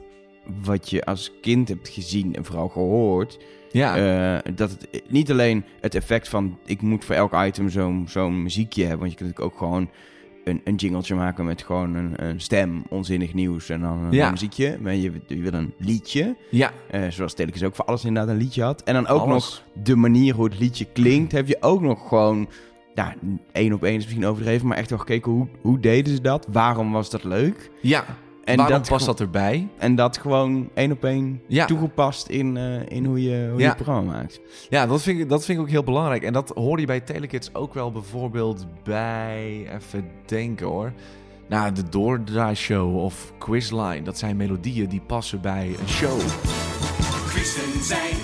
wat 0.64 0.90
je 0.90 1.04
als 1.04 1.32
kind 1.40 1.68
hebt 1.68 1.88
gezien 1.88 2.34
en 2.34 2.44
vooral 2.44 2.68
gehoord, 2.68 3.38
Ja, 3.70 3.96
eh, 4.42 4.52
dat 4.54 4.70
het 4.70 5.02
niet 5.08 5.30
alleen 5.30 5.64
het 5.80 5.94
effect 5.94 6.28
van 6.28 6.58
ik 6.64 6.82
moet 6.82 7.04
voor 7.04 7.14
elk 7.14 7.34
item 7.44 7.68
zo'n 7.68 8.04
zo'n 8.08 8.42
muziekje 8.42 8.82
hebben, 8.82 8.98
want 9.00 9.10
je 9.12 9.18
kunt 9.18 9.40
ook 9.40 9.58
gewoon 9.58 9.90
een, 10.48 10.60
een 10.64 10.74
jingletje 10.74 11.14
maken 11.14 11.44
met 11.44 11.62
gewoon 11.62 11.94
een, 11.94 12.24
een 12.28 12.40
stem, 12.40 12.82
onzinnig 12.88 13.34
nieuws 13.34 13.68
en 13.68 13.80
dan 13.80 13.98
een 14.04 14.12
Ja. 14.12 14.30
muziekje. 14.30 14.78
Maar 14.80 14.94
je, 14.94 15.12
je 15.26 15.36
wil 15.40 15.52
een 15.52 15.72
liedje, 15.78 16.36
ja, 16.50 16.72
eh, 16.90 17.02
zoals 17.08 17.34
Telekens 17.34 17.62
ook 17.62 17.74
voor 17.74 17.84
alles 17.84 18.04
inderdaad 18.04 18.30
een 18.34 18.40
liedje 18.40 18.62
had. 18.62 18.82
En 18.82 18.94
dan 18.94 19.06
ook 19.06 19.20
Alles. 19.20 19.32
nog 19.74 19.84
de 19.84 19.96
manier 19.96 20.34
hoe 20.34 20.44
het 20.44 20.58
liedje 20.58 20.84
klinkt, 20.92 21.32
heb 21.32 21.46
je 21.48 21.56
ook 21.60 21.80
nog 21.80 22.08
gewoon, 22.08 22.48
ja, 22.94 23.14
één 23.52 23.72
op 23.72 23.82
één 23.84 23.96
is 23.96 24.02
misschien 24.04 24.26
overdreven, 24.26 24.66
maar 24.66 24.76
echt 24.76 24.90
wel 24.90 24.98
gekeken 24.98 25.32
hoe, 25.32 25.46
hoe 25.60 25.80
deden 25.80 26.14
ze 26.14 26.20
dat? 26.20 26.46
Waarom 26.50 26.92
was 26.92 27.10
dat 27.10 27.24
leuk? 27.24 27.70
ja. 27.80 28.04
En 28.48 28.56
Waarom 28.56 28.78
dat 28.78 28.88
past 28.88 29.06
dat 29.06 29.20
erbij? 29.20 29.68
En 29.78 29.94
dat 29.94 30.18
gewoon 30.18 30.68
één 30.74 30.92
op 30.92 31.04
één 31.04 31.42
Ja. 31.46 31.64
toegepast 31.64 32.28
in, 32.28 32.56
eh, 32.56 32.96
in 32.96 33.04
hoe 33.04 33.22
je, 33.22 33.46
hoe 33.50 33.58
je 33.60 33.64
Ja. 33.66 33.74
programma 33.74 34.12
maakt. 34.12 34.40
Ja, 34.68 34.86
dat 34.86 35.02
vind, 35.02 35.20
ik, 35.20 35.28
dat 35.28 35.44
vind 35.44 35.58
ik 35.58 35.64
ook 35.64 35.70
heel 35.70 35.82
belangrijk. 35.82 36.22
En 36.22 36.32
dat 36.32 36.52
hoorde 36.54 36.80
je 36.80 36.86
bij 36.86 37.00
Telekids 37.00 37.54
ook 37.54 37.74
wel 37.74 37.92
bijvoorbeeld 37.92 38.66
bij... 38.84 39.68
Even 39.78 40.04
denken 40.26 40.66
hoor. 40.66 40.92
Nou, 41.48 41.72
de 41.72 41.88
Doordraai-show 41.88 42.96
of 42.96 43.32
Quizline. 43.38 44.02
Dat 44.02 44.18
zijn 44.18 44.36
melodieën 44.36 44.88
die 44.88 45.00
passen 45.06 45.40
bij 45.40 45.74
een 45.80 45.88
show. 45.88 46.18
Quizzen 47.28 47.84
zijn 47.84 48.16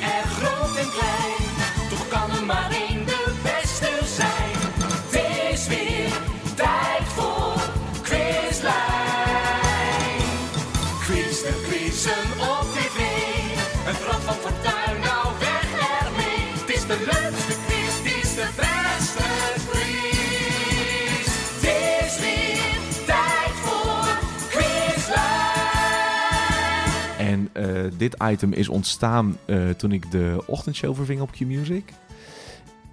dit 28.10 28.22
item 28.22 28.52
is 28.52 28.68
ontstaan 28.68 29.36
eh, 29.44 29.70
toen 29.70 29.92
ik 29.92 30.10
de 30.10 30.42
ochtendshow 30.46 30.94
verving 30.94 31.20
op 31.20 31.30
Q-Music. 31.30 31.92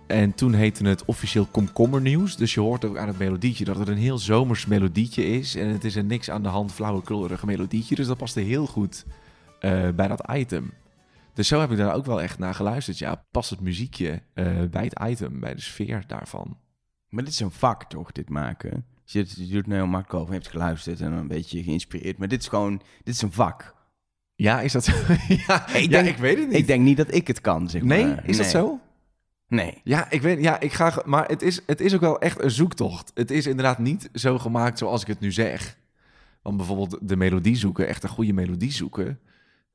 En 0.07 0.33
toen 0.33 0.53
heette 0.53 0.87
het 0.87 1.05
officieel 1.05 1.45
Komkommer 1.45 2.01
Nieuws. 2.01 2.35
Dus 2.35 2.53
je 2.53 2.59
hoort 2.59 2.85
ook 2.85 2.97
aan 2.97 3.07
het 3.07 3.17
melodietje 3.17 3.65
dat 3.65 3.77
het 3.77 3.87
een 3.87 3.97
heel 3.97 4.17
zomers 4.17 4.65
melodietje 4.65 5.25
is. 5.25 5.55
En 5.55 5.67
het 5.67 5.83
is 5.83 5.95
een 5.95 6.07
niks 6.07 6.29
aan 6.29 6.43
de 6.43 6.49
hand 6.49 6.71
flauwekleurig 6.71 7.43
melodietje. 7.45 7.95
Dus 7.95 8.07
dat 8.07 8.17
paste 8.17 8.39
heel 8.39 8.67
goed 8.67 9.05
eh, 9.59 9.89
bij 9.89 10.07
dat 10.07 10.31
item. 10.31 10.73
Dus 11.33 11.47
zo 11.47 11.59
heb 11.59 11.71
ik 11.71 11.77
daar 11.77 11.95
ook 11.95 12.05
wel 12.05 12.21
echt 12.21 12.39
naar 12.39 12.55
geluisterd. 12.55 12.97
Ja, 12.97 13.25
past 13.31 13.49
het 13.49 13.61
muziekje 13.61 14.21
eh, 14.33 14.63
bij 14.69 14.83
het 14.83 14.99
item, 15.09 15.39
bij 15.39 15.55
de 15.55 15.61
sfeer 15.61 16.03
daarvan. 16.07 16.57
Maar 17.09 17.23
dit 17.23 17.33
is 17.33 17.39
een 17.39 17.51
vak, 17.51 17.83
toch, 17.83 18.11
dit 18.11 18.29
maken? 18.29 18.85
Je, 19.05 19.23
doet 19.23 19.37
het 19.37 19.67
nou 19.67 19.79
heel 19.79 19.87
makkelijk 19.87 20.13
over, 20.13 20.33
je 20.33 20.39
hebt 20.39 20.51
geluisterd 20.51 21.01
en 21.01 21.11
een 21.11 21.27
beetje 21.27 21.63
geïnspireerd. 21.63 22.17
Maar 22.17 22.27
dit 22.27 22.41
is 22.41 22.47
gewoon, 22.47 22.81
dit 23.03 23.13
is 23.13 23.21
een 23.21 23.31
vak. 23.31 23.79
Ja, 24.41 24.61
is 24.61 24.71
dat 24.71 24.83
zo? 24.83 24.91
ja, 25.47 25.67
Ik 25.67 25.81
ja, 25.81 25.87
denk- 25.87 26.07
ik 26.07 26.17
weet 26.17 26.37
het 26.37 26.47
niet. 26.47 26.57
Ik 26.57 26.67
denk 26.67 26.83
niet 26.83 26.97
dat 26.97 27.13
ik 27.13 27.27
het 27.27 27.41
kan, 27.41 27.69
zeg 27.69 27.81
nee, 27.81 28.05
maar. 28.05 28.23
is 28.27 28.37
dat 28.37 28.45
Nee. 28.45 28.55
zo? 28.55 28.79
Nee. 29.47 29.81
Ja, 29.83 30.09
ik 30.11 30.21
weet, 30.21 30.41
ja, 30.41 30.59
ik 30.59 30.73
ga, 30.73 31.01
maar 31.05 31.27
het 31.27 31.41
is, 31.41 31.61
het 31.65 31.81
is 31.81 31.93
ook 31.93 31.99
wel 32.01 32.19
echt 32.19 32.41
een 32.43 32.51
zoektocht. 32.51 33.11
Het 33.13 33.31
is 33.31 33.47
inderdaad 33.47 33.79
niet 33.79 34.09
zo 34.13 34.37
gemaakt 34.37 34.77
zoals 34.77 35.01
ik 35.01 35.07
het 35.07 35.19
nu 35.19 35.31
zeg. 35.31 35.77
Want 36.41 36.57
bijvoorbeeld 36.57 36.97
de 37.01 37.15
melodie 37.15 37.55
zoeken, 37.55 37.87
echt 37.87 38.03
een 38.03 38.09
goede 38.09 38.33
melodie 38.33 38.71
zoeken. 38.71 39.19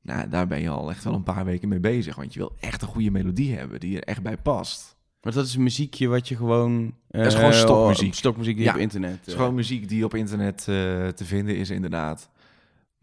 Nou, 0.03 0.29
daar 0.29 0.47
ben 0.47 0.61
je 0.61 0.69
al 0.69 0.91
echt 0.91 1.05
wel 1.05 1.15
een 1.15 1.23
paar 1.23 1.45
weken 1.45 1.69
mee 1.69 1.81
bezig. 1.81 2.17
Want 2.17 2.33
je 2.33 2.39
wil 2.39 2.53
echt 2.61 2.83
een 2.83 2.89
goede 2.89 3.11
melodie 3.11 3.57
hebben 3.57 3.81
die 3.81 3.97
er 3.97 4.03
echt 4.03 4.23
bij 4.23 4.37
past. 4.37 4.97
Maar 5.23 5.33
dat 5.33 5.47
is 5.47 5.55
een 5.55 5.63
muziekje 5.63 6.09
wat 6.09 6.29
je 6.29 6.37
gewoon... 6.37 6.95
is 7.11 7.35
gewoon 7.35 7.51
eh, 7.51 7.59
stokmuziek. 7.59 8.15
Stokmuziek 8.15 8.57
die 8.57 8.65
Ja. 8.65 8.73
op 8.75 8.79
internet... 8.81 9.11
Het 9.19 9.27
is 9.27 9.33
eh, 9.33 9.39
gewoon 9.39 9.55
muziek 9.55 9.89
die 9.89 10.05
op 10.05 10.15
internet 10.15 10.59
eh, 10.61 10.67
te 11.09 11.25
vinden 11.25 11.57
is, 11.57 11.71
inderdaad. 11.71 12.29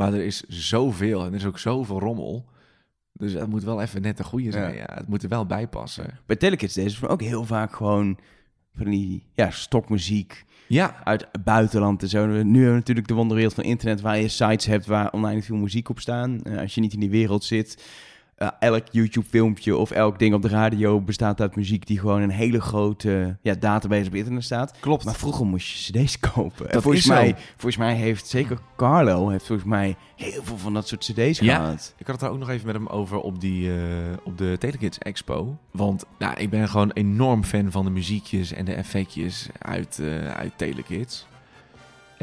Maar 0.04 0.14
er 0.14 0.26
is 0.26 0.42
zoveel 0.48 1.22
en 1.22 1.28
er 1.28 1.34
is 1.34 1.46
ook 1.46 1.60
zoveel 1.60 2.00
rommel. 2.00 2.46
Dus 3.14 3.34
het 3.34 3.50
moet 3.50 3.64
wel 3.64 3.82
even 3.82 4.02
net 4.02 4.18
de 4.18 4.24
goede 4.24 4.52
zijn. 4.52 4.76
Ja. 4.76 4.90
Het 4.94 5.08
moet 5.08 5.24
er 5.24 5.30
wel 5.30 5.46
bij 5.46 5.68
passen. 5.68 6.20
Bij 6.26 6.36
Telekids 6.36 6.74
deze 6.74 7.08
ook 7.08 7.22
heel 7.22 7.46
vaak 7.46 7.76
gewoon 7.76 8.20
van 8.76 8.90
die 8.90 9.26
ja, 9.34 9.50
stokmuziek 9.50 10.46
Ja, 10.68 11.04
uit 11.04 11.28
het 11.32 11.44
buitenland 11.44 12.02
en 12.02 12.10
zo. 12.10 12.26
Nu 12.26 12.36
hebben 12.36 12.54
we 12.68 12.72
natuurlijk 12.74 13.08
de 13.08 13.14
wonderwereld 13.14 13.54
van 13.54 13.64
internet 13.64 14.02
waar 14.02 14.18
je 14.18 14.28
sites 14.28 14.66
hebt 14.66 14.86
waar 14.86 15.12
online 15.12 15.42
veel 15.42 15.56
muziek 15.56 15.90
op 15.90 16.00
staan. 16.00 16.42
Eh, 16.42 16.58
als 16.58 16.76
je 16.76 16.82
niet 16.82 16.94
in 16.94 17.00
die 17.00 17.10
wereld 17.10 17.44
zit, 17.44 17.84
eh, 18.44 18.68
elk 18.70 18.84
YouTube 18.92 19.28
filmpje 19.30 19.78
of 19.78 19.92
elk 19.92 20.20
ding 20.20 20.34
op 20.34 20.42
de 20.42 20.48
radio 20.48 21.02
bestaat 21.02 21.42
uit 21.42 21.56
muziek 21.56 21.88
die 21.88 22.00
gewoon 22.00 22.22
een 22.22 22.30
hele 22.30 22.62
grote 22.62 23.38
ja, 23.42 23.54
database 23.54 24.08
op 24.08 24.16
internet 24.16 24.44
staat. 24.44 24.74
klopt. 24.80 25.06
Maar 25.06 25.14
vroeger 25.16 25.46
moest 25.46 25.88
je 25.88 25.92
cd's 26.04 26.20
kopen. 26.20 26.70
En 26.72 26.82
volgens 26.82 27.04
is 27.04 27.10
zo. 27.10 27.14
mij, 27.14 27.36
volgens 27.52 27.78
mij 27.78 27.96
heeft 27.96 28.28
zeker 28.28 28.58
Carlo 28.78 29.30
heeft 29.30 29.46
volgens 29.46 29.68
mij 29.68 29.96
heel 30.16 30.44
veel 30.44 30.58
van 30.58 30.74
dat 30.74 30.88
soort 30.88 31.12
cd's 31.12 31.40
Ja. 31.40 31.56
gehad. 31.56 31.94
Ik 31.98 32.06
had 32.06 32.16
het 32.16 32.20
daar 32.20 32.32
ook 32.32 32.40
nog 32.40 32.50
even 32.50 32.66
met 32.66 32.76
hem 32.76 32.88
over 32.88 33.20
op, 33.20 33.42
die, 33.42 33.70
eh, 33.70 33.78
op 34.24 34.38
de 34.38 34.56
Telekids 34.60 34.98
Expo. 34.98 35.58
Want 35.72 36.06
nou, 36.20 36.34
ik 36.40 36.50
ben 36.50 36.70
gewoon 36.70 36.92
enorm 36.92 37.44
fan 37.44 37.72
van 37.72 37.86
de 37.86 37.92
muziekjes 37.92 38.54
en 38.54 38.66
de 38.66 38.74
effectjes 38.74 39.48
uit, 39.60 40.00
eh 40.00 40.28
uit 40.32 40.52
Telekids. 40.58 41.26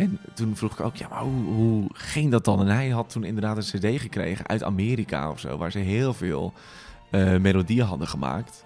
En 0.00 0.18
toen 0.34 0.56
vroeg 0.56 0.72
ik 0.72 0.80
ook, 0.80 0.96
ja, 0.96 1.08
maar 1.08 1.22
hoe, 1.22 1.44
hoe 1.44 1.88
ging 1.92 2.30
dat 2.30 2.44
dan? 2.44 2.60
En 2.60 2.66
hij 2.66 2.88
had 2.88 3.10
toen 3.10 3.24
inderdaad 3.24 3.56
een 3.56 3.80
cd 3.80 4.00
gekregen 4.00 4.46
uit 4.46 4.62
Amerika 4.62 5.30
of 5.30 5.40
zo, 5.40 5.56
waar 5.56 5.70
ze 5.70 5.78
heel 5.78 6.14
veel 6.14 6.52
eh, 7.10 7.36
melodieën 7.36 7.84
hadden 7.84 8.08
gemaakt. 8.08 8.64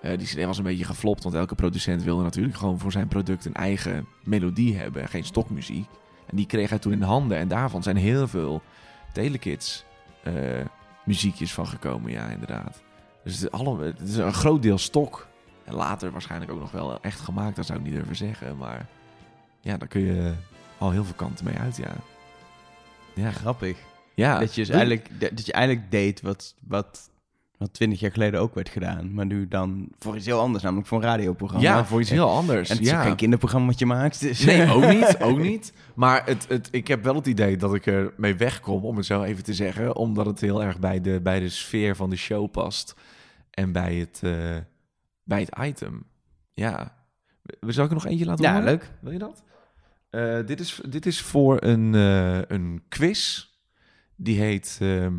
Eh, 0.00 0.18
die 0.18 0.26
cd 0.26 0.44
was 0.44 0.58
een 0.58 0.64
beetje 0.64 0.84
geflopt, 0.84 1.22
want 1.22 1.34
elke 1.34 1.54
producent 1.54 2.02
wilde 2.02 2.22
natuurlijk 2.22 2.56
gewoon 2.56 2.78
voor 2.78 2.92
zijn 2.92 3.08
product 3.08 3.44
een 3.44 3.54
eigen 3.54 4.06
melodie 4.24 4.76
hebben, 4.76 5.08
geen 5.08 5.24
stokmuziek. 5.24 5.88
En 6.26 6.36
die 6.36 6.46
kreeg 6.46 6.70
hij 6.70 6.78
toen 6.78 6.92
in 6.92 7.02
handen 7.02 7.38
en 7.38 7.48
daarvan 7.48 7.82
zijn 7.82 7.96
heel 7.96 8.28
veel 8.28 8.62
Telekids 9.12 9.84
eh, 10.22 10.32
muziekjes 11.04 11.54
van 11.54 11.66
gekomen, 11.66 12.10
ja, 12.10 12.28
inderdaad. 12.28 12.82
Dus 13.22 13.40
het 13.40 13.50
alle, 13.50 13.84
het 13.84 14.00
is 14.00 14.16
een 14.16 14.32
groot 14.32 14.62
deel 14.62 14.78
stok. 14.78 15.26
En 15.64 15.74
later 15.74 16.10
waarschijnlijk 16.10 16.50
ook 16.50 16.60
nog 16.60 16.70
wel 16.70 17.00
echt 17.00 17.20
gemaakt, 17.20 17.56
dat 17.56 17.66
zou 17.66 17.78
ik 17.78 17.84
niet 17.84 17.94
durven 17.94 18.16
zeggen. 18.16 18.56
Maar 18.56 18.86
ja, 19.60 19.76
daar 19.76 19.88
kun 19.88 20.00
je 20.00 20.34
al 20.84 20.90
heel 20.90 21.04
veel 21.04 21.14
kanten 21.14 21.44
mee 21.44 21.56
uit, 21.56 21.76
ja. 21.76 21.92
Ja, 23.14 23.30
Grappig. 23.30 23.78
ja. 24.14 24.38
dat, 24.38 24.54
je 24.54 24.60
dus 24.60 24.70
eigenlijk, 24.70 25.34
dat 25.34 25.46
je 25.46 25.52
eigenlijk 25.52 25.90
deed 25.90 26.20
wat, 26.20 26.54
wat, 26.66 27.10
wat 27.56 27.72
20 27.72 28.00
jaar 28.00 28.10
geleden 28.10 28.40
ook 28.40 28.54
werd 28.54 28.68
gedaan. 28.68 29.14
Maar 29.14 29.26
nu 29.26 29.48
dan 29.48 29.88
voor 29.98 30.16
iets 30.16 30.26
heel 30.26 30.40
anders, 30.40 30.62
namelijk 30.62 30.88
voor 30.88 30.98
een 30.98 31.04
radioprogramma. 31.04 31.68
Ja, 31.68 31.84
voor 31.84 32.00
iets 32.00 32.10
heel 32.10 32.30
anders. 32.30 32.68
En 32.68 32.76
het 32.76 32.84
is 32.84 32.90
ja. 32.90 33.02
geen 33.02 33.16
kinderprogramma 33.16 33.66
wat 33.66 33.78
je 33.78 33.86
maakt. 33.86 34.20
Dus. 34.20 34.44
Nee, 34.44 34.72
ook 34.72 34.88
niet. 34.92 35.16
Ook 35.20 35.38
niet. 35.50 35.72
Maar 35.94 36.26
het, 36.26 36.48
het, 36.48 36.68
ik 36.70 36.88
heb 36.88 37.04
wel 37.04 37.14
het 37.14 37.26
idee 37.26 37.56
dat 37.56 37.74
ik 37.74 37.86
er 37.86 38.12
mee 38.16 38.34
wegkom, 38.34 38.84
om 38.84 38.96
het 38.96 39.06
zo 39.06 39.22
even 39.22 39.44
te 39.44 39.54
zeggen. 39.54 39.96
Omdat 39.96 40.26
het 40.26 40.40
heel 40.40 40.62
erg 40.62 40.78
bij 40.78 41.00
de, 41.00 41.20
bij 41.20 41.40
de 41.40 41.48
sfeer 41.48 41.96
van 41.96 42.10
de 42.10 42.16
show 42.16 42.50
past. 42.50 42.94
En 43.50 43.72
bij 43.72 43.94
het, 43.94 44.20
eh, 44.22 44.56
bij 45.24 45.40
het 45.40 45.56
item. 45.60 46.04
Ja. 46.52 46.94
We 47.60 47.72
Zal 47.72 47.84
ik 47.84 47.90
er 47.90 47.96
nog 47.96 48.06
eentje 48.06 48.24
laten 48.24 48.44
Ja, 48.44 48.50
horen? 48.50 48.64
leuk. 48.64 48.90
Wil 49.00 49.12
je 49.12 49.18
dat? 49.18 49.42
Eh, 50.14 50.46
dit, 50.46 50.60
is, 50.60 50.80
dit 50.88 51.06
is 51.06 51.20
voor 51.20 51.62
een, 51.62 51.94
eh, 51.94 52.38
een 52.48 52.82
quiz. 52.88 53.46
Die 54.16 54.40
heet... 54.40 54.78
ehm, 54.80 55.14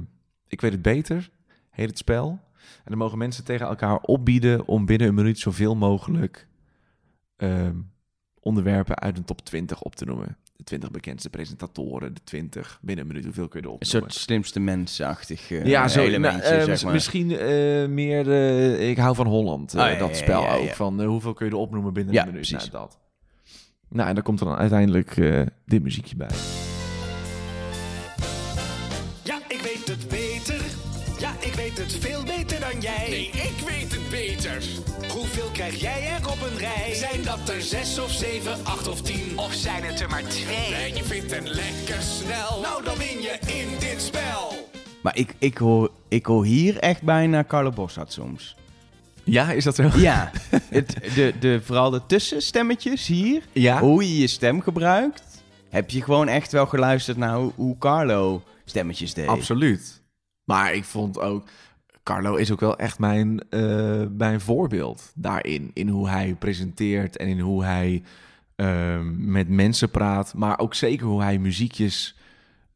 ik 0.48 0.62
weet 0.62 0.72
het 0.72 0.82
beter. 0.82 1.30
Heet 1.70 1.90
het 1.90 1.98
spel. 1.98 2.28
En 2.60 2.92
dan 2.92 2.98
mogen 2.98 3.18
mensen 3.18 3.44
tegen 3.44 3.68
elkaar 3.68 3.98
opbieden 4.00 4.68
om 4.68 4.86
binnen 4.86 5.08
een 5.08 5.14
minuut 5.14 5.40
zoveel 5.40 5.76
mogelijk 5.76 6.48
ehm, 7.38 7.76
onderwerpen 8.40 9.00
uit 9.00 9.18
een 9.18 9.24
top 9.24 9.42
20 9.42 9.82
op 9.82 9.96
te 9.96 10.06
noemen. 10.06 10.38
De 10.56 10.64
20 10.64 10.92
bekendste 10.92 11.30
presentatoren, 11.30 12.14
de 12.14 12.24
20 12.24 12.80
binnen 12.82 13.06
een 13.06 13.12
minuut. 13.12 13.26
Hoeveel 13.26 13.48
kun 13.48 13.60
je 13.62 13.68
erop 13.68 13.82
Een 13.82 13.88
soort 13.88 14.14
slimste 14.14 14.60
mensachtig 14.60 15.52
eh, 15.52 15.66
ja, 15.66 15.88
zo 15.88 16.02
elementje, 16.02 16.40
nou, 16.50 16.56
zeg 16.60 16.68
mis- 16.68 16.84
maar. 16.84 16.94
Misschien 16.94 17.28
meer, 17.94 18.28
ik 18.80 18.98
hou 18.98 19.16
van 19.16 19.28
Holland, 19.28 19.76
Ah, 19.76 19.92
ja, 19.92 19.98
dat 19.98 20.10
ja, 20.10 20.16
spel 20.16 20.42
ja, 20.42 20.54
ja. 20.56 20.62
ook. 20.62 20.70
Van 20.76 21.04
hoeveel 21.04 21.34
kun 21.34 21.46
je 21.46 21.52
erop 21.52 21.72
noemen 21.72 21.94
binnen 21.94 22.14
Ja, 22.14 22.22
een 22.22 22.28
minuut? 22.28 22.48
precies. 22.50 22.72
Nou, 22.72 22.84
dat. 22.84 23.00
Nou, 23.96 24.10
en 24.10 24.16
daar 24.16 24.24
komt 24.24 24.40
er 24.40 24.46
dan 24.46 24.56
uiteindelijk 24.56 25.18
eh, 25.18 25.42
dit 25.66 25.84
muziekje 25.84 26.16
bij. 26.16 26.30
Ja, 29.24 29.38
ik 29.48 29.60
weet 29.60 29.88
het 29.88 30.08
beter. 30.10 30.62
Ja, 31.20 31.32
ik 31.40 31.54
weet 31.54 31.78
het 31.78 31.94
veel 31.96 32.24
beter 32.24 32.60
dan 32.60 32.82
jij. 32.82 33.10
Nee, 33.10 33.28
ik 33.28 33.60
weet 33.68 33.92
het 33.92 34.10
beter. 34.10 34.64
Hoeveel 35.14 35.50
krijg 35.54 35.76
jij 35.82 36.10
er 36.10 36.30
op 36.30 36.42
een 36.52 36.58
rij? 36.58 36.94
Zijn 36.94 37.24
dat 37.24 37.50
er 37.50 37.62
zes 37.62 38.00
of 38.00 38.12
zeven, 38.12 38.66
acht 38.66 38.88
of 38.88 39.02
tien? 39.02 39.38
Of 39.40 39.54
zijn 39.54 39.84
het 39.84 40.02
er 40.02 40.10
maar 40.10 40.24
twee? 40.24 40.76
En 40.76 40.96
je 40.96 41.04
vindt 41.04 41.36
het 41.36 41.48
lekker 41.48 42.02
snel. 42.02 42.62
Nou, 42.62 42.84
dan 42.84 42.98
win 42.98 43.22
je 43.22 43.38
in 43.48 43.80
dit 43.80 44.02
spel. 44.02 44.70
Maar 45.04 45.18
ik, 45.18 45.36
ik, 45.38 45.58
hoor, 45.58 45.92
ik 46.08 46.26
hoor 46.26 46.46
hier 46.46 46.78
echt 46.78 47.02
bijna 47.02 47.44
Carlo 47.44 47.70
Bossard 47.70 48.12
soms. 48.12 48.56
Ja, 49.26 49.52
is 49.52 49.64
dat 49.64 49.76
zo? 49.76 49.90
Ja, 49.96 50.32
het, 50.70 50.98
de, 51.16 51.34
de, 51.40 51.62
vooral 51.64 51.90
de 51.90 52.02
tussenstemmetjes 52.08 53.08
hier. 53.08 53.42
Ja. 53.52 53.80
Hoe 53.80 54.04
je 54.04 54.20
je 54.20 54.28
stem 54.28 54.62
gebruikt. 54.62 55.44
Heb 55.70 55.90
je 55.90 56.02
gewoon 56.02 56.28
echt 56.28 56.52
wel 56.52 56.66
geluisterd 56.66 57.18
naar 57.18 57.36
hoe, 57.36 57.52
hoe 57.56 57.78
Carlo 57.78 58.44
stemmetjes 58.66 59.14
deed. 59.14 59.28
Absoluut. 59.28 60.02
Maar 60.44 60.74
ik 60.74 60.84
vond 60.84 61.20
ook... 61.20 61.48
Carlo 62.04 62.36
is 62.36 62.52
ook 62.52 62.60
wel 62.60 62.78
echt 62.78 63.00
mijn, 63.00 63.42
eh, 63.50 64.04
mijn 64.18 64.42
voorbeeld 64.42 65.12
daarin. 65.16 65.72
In 65.74 65.88
hoe 65.88 66.10
hij 66.10 66.36
presenteert 66.40 67.18
en 67.18 67.28
in 67.28 67.40
hoe 67.40 67.64
hij 67.64 68.04
ehm, 68.56 69.32
met 69.32 69.50
mensen 69.50 69.90
praat. 69.90 70.34
Maar 70.34 70.60
ook 70.60 70.74
zeker 70.74 71.06
hoe 71.06 71.22
hij 71.22 71.38
muziekjes 71.38 72.16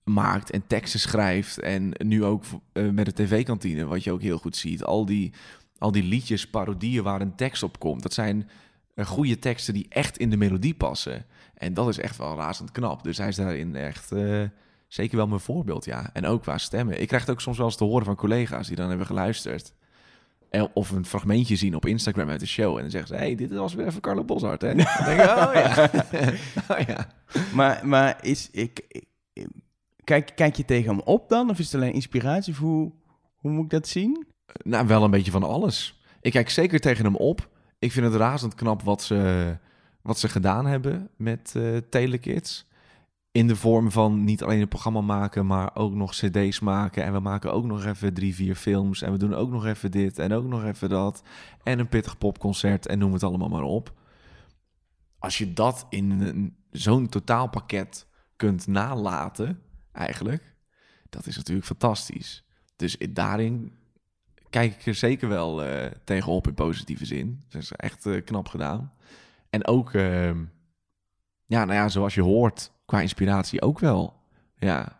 maakt 0.03 0.51
en 0.51 0.63
teksten 0.67 0.99
schrijft. 0.99 1.59
En 1.59 1.91
nu 1.97 2.23
ook 2.23 2.43
eh, 2.73 2.89
met 2.89 3.05
de 3.05 3.13
tv-kantine, 3.13 3.85
wat 3.85 4.03
je 4.03 4.11
ook 4.11 4.21
heel 4.21 4.37
goed 4.37 4.55
ziet. 4.55 4.83
Al 4.83 5.05
die, 5.05 5.33
al 5.79 5.91
die 5.91 6.03
liedjes, 6.03 6.49
parodieën 6.49 7.03
waar 7.03 7.21
een 7.21 7.35
tekst 7.35 7.63
op 7.63 7.79
komt. 7.79 8.01
Dat 8.03 8.13
zijn 8.13 8.49
eh, 8.95 9.05
goede 9.05 9.39
teksten 9.39 9.73
die 9.73 9.85
echt 9.89 10.17
in 10.17 10.29
de 10.29 10.37
melodie 10.37 10.73
passen. 10.75 11.25
En 11.53 11.73
dat 11.73 11.87
is 11.87 11.99
echt 11.99 12.17
wel 12.17 12.35
razend 12.35 12.71
knap. 12.71 13.03
Dus 13.03 13.17
hij 13.17 13.27
is 13.27 13.35
daarin 13.35 13.75
echt... 13.75 14.11
eh, 14.11 14.41
Zeker 14.87 15.17
wel 15.17 15.27
mijn 15.27 15.39
voorbeeld, 15.39 15.85
ja. 15.85 16.09
En 16.13 16.25
ook 16.25 16.41
qua 16.41 16.57
stemmen. 16.57 17.01
Ik 17.01 17.07
krijg 17.07 17.23
het 17.25 17.31
ook 17.31 17.41
soms 17.41 17.57
wel 17.57 17.65
eens 17.65 17.75
te 17.75 17.83
horen 17.83 18.05
van 18.05 18.15
collega's 18.15 18.67
die 18.67 18.75
dan 18.75 18.89
hebben 18.89 19.05
geluisterd. 19.07 19.73
En- 20.49 20.69
Of 20.73 20.89
een 20.89 21.05
fragmentje 21.05 21.55
zien 21.55 21.75
op 21.75 21.85
Instagram 21.85 22.29
uit 22.29 22.39
de 22.39 22.47
show. 22.47 22.75
En 22.75 22.81
dan 22.81 22.91
zeggen 22.91 23.09
ze, 23.09 23.15
hey, 23.15 23.35
dit 23.35 23.51
was 23.51 23.73
weer 23.73 23.85
even 23.87 24.01
Carlo 24.01 24.23
Boshart, 24.23 24.61
hè? 24.61 24.67
Dan 24.75 24.85
denk 25.05 25.19
ik, 25.21 25.25
oh 25.29 25.53
ja. 25.53 25.89
oh 26.75 26.79
ja. 26.87 27.07
Maar, 27.53 27.87
maar 27.87 28.17
is, 28.21 28.49
ik, 28.51 28.85
ik- 28.87 29.05
kijk, 30.03 30.31
kijk 30.35 30.55
je 30.55 30.65
tegen 30.65 30.89
hem 30.89 30.99
op 30.99 31.29
dan? 31.29 31.49
Of 31.49 31.59
is 31.59 31.65
het 31.65 31.75
alleen 31.75 31.93
inspiratie? 31.93 32.53
Of 32.53 32.59
hoe, 32.59 32.91
hoe 33.35 33.51
moet 33.51 33.63
ik 33.63 33.69
dat 33.69 33.87
zien? 33.87 34.27
Nou, 34.63 34.87
wel 34.87 35.03
een 35.03 35.11
beetje 35.11 35.31
van 35.31 35.43
alles. 35.43 36.01
Ik 36.21 36.31
kijk 36.31 36.49
zeker 36.49 36.79
tegen 36.79 37.05
hem 37.05 37.15
op. 37.15 37.49
Ik 37.79 37.91
vind 37.91 38.05
het 38.05 38.15
razend 38.15 38.55
knap 38.55 38.81
wat 38.81 39.01
ze, 39.01 39.57
wat 40.01 40.19
ze 40.19 40.29
gedaan 40.29 40.65
hebben 40.65 41.09
met 41.17 41.53
eh 41.55 41.77
Telekids. 41.89 42.67
In 43.31 43.47
de 43.47 43.55
vorm 43.55 43.91
van 43.91 44.23
niet 44.23 44.43
alleen 44.43 44.61
een 44.61 44.67
programma 44.67 45.01
maken, 45.01 45.45
maar 45.45 45.75
ook 45.75 45.93
nog 45.93 46.11
cd's 46.11 46.59
maken. 46.59 47.03
En 47.03 47.13
we 47.13 47.19
maken 47.19 47.53
ook 47.53 47.65
nog 47.65 47.85
even 47.85 48.13
drie, 48.13 48.35
vier 48.35 48.55
films. 48.55 49.01
En 49.01 49.11
we 49.11 49.17
doen 49.17 49.33
ook 49.33 49.49
nog 49.49 49.65
even 49.65 49.91
dit 49.91 50.19
en 50.19 50.33
ook 50.33 50.45
nog 50.45 50.63
even 50.63 50.89
dat. 50.89 51.23
En 51.63 51.79
een 51.79 51.89
pittig 51.89 52.17
popconcert 52.17 52.87
en 52.87 52.99
noem 52.99 53.13
het 53.13 53.23
allemaal 53.23 53.49
maar 53.49 53.63
op. 53.63 53.93
Als 55.19 55.37
je 55.37 55.53
dat 55.53 55.85
in 55.89 56.55
zo'n 56.71 57.09
totaalpakket 57.09 58.07
kunt 58.35 58.67
nalaten, 58.67 59.59
eigenlijk, 59.91 60.55
dat 61.09 61.25
is 61.25 61.37
natuurlijk 61.37 61.67
fantastisch. 61.67 62.45
Dus 62.75 62.97
daarin 63.09 63.77
kijk 64.49 64.75
ik 64.75 64.85
er 64.85 64.95
zeker 64.95 65.27
wel 65.27 65.63
eh, 65.63 65.91
tegenop 66.03 66.47
in 66.47 66.53
positieve 66.53 67.05
zin. 67.05 67.43
Dat 67.49 67.61
is 67.61 67.71
echt 67.71 68.05
eh, 68.05 68.23
knap 68.23 68.47
gedaan. 68.47 68.93
En 69.49 69.67
ook, 69.67 69.93
ehm, 69.93 70.37
ja, 71.45 71.65
nou 71.65 71.73
ja, 71.73 71.89
zoals 71.89 72.15
je 72.15 72.21
hoort, 72.21 72.71
qua 72.85 73.01
inspiratie 73.01 73.61
ook 73.61 73.79
wel. 73.79 74.13
Ja, 74.57 74.99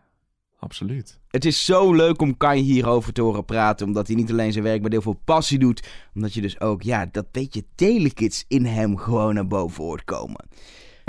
absoluut. 0.58 1.20
Het 1.28 1.44
is 1.44 1.64
zo 1.64 1.94
leuk 1.94 2.20
om 2.20 2.36
Kai 2.36 2.60
hierover 2.60 3.12
te 3.12 3.22
horen 3.22 3.44
praten. 3.44 3.86
Omdat 3.86 4.06
hij 4.06 4.16
niet 4.16 4.30
alleen 4.30 4.52
zijn 4.52 4.64
werk 4.64 4.82
met 4.82 4.92
heel 4.92 5.02
veel 5.02 5.20
passie 5.24 5.58
doet. 5.58 5.88
Omdat 6.14 6.34
je 6.34 6.40
dus 6.40 6.60
ook, 6.60 6.82
ja, 6.82 7.06
dat 7.06 7.30
beetje 7.30 7.64
telekids 7.74 8.44
in 8.48 8.64
hem 8.64 8.96
gewoon 8.96 9.34
naar 9.34 9.46
boven 9.46 9.84
hoort 9.84 10.04
komen. 10.04 10.48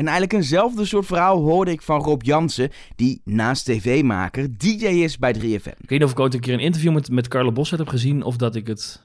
En 0.02 0.08
eigenlijk 0.08 0.34
eenzelfde 0.34 0.86
soort 0.86 1.06
verhaal 1.06 1.42
hoorde 1.42 1.72
ik 1.72 1.82
van 1.82 2.02
Rob 2.02 2.22
Jansen. 2.22 2.70
Die 2.96 3.22
naast 3.24 3.66
tv-maker 3.66 4.58
DJ 4.58 4.86
is 4.86 5.18
bij 5.18 5.36
3FM. 5.36 5.42
Ik 5.42 5.90
weet 5.90 5.90
niet 5.90 6.04
of 6.04 6.12
ik 6.12 6.20
ooit 6.20 6.34
een 6.34 6.40
keer 6.40 6.54
een 6.54 6.60
interview 6.60 6.94
met, 6.94 7.10
met 7.10 7.28
Carlo 7.28 7.52
Bossert 7.52 7.80
heb 7.80 7.90
gezien 7.90 8.24
of 8.24 8.38
dat 8.38 8.56
ik 8.56 8.68
het... 8.68 9.04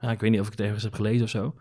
Ja, 0.00 0.10
ik 0.10 0.20
weet 0.20 0.30
niet 0.30 0.40
of 0.40 0.46
ik 0.46 0.52
het 0.52 0.60
ergens 0.60 0.82
heb 0.82 0.94
gelezen 0.94 1.22
of 1.22 1.30
zo. 1.30 1.54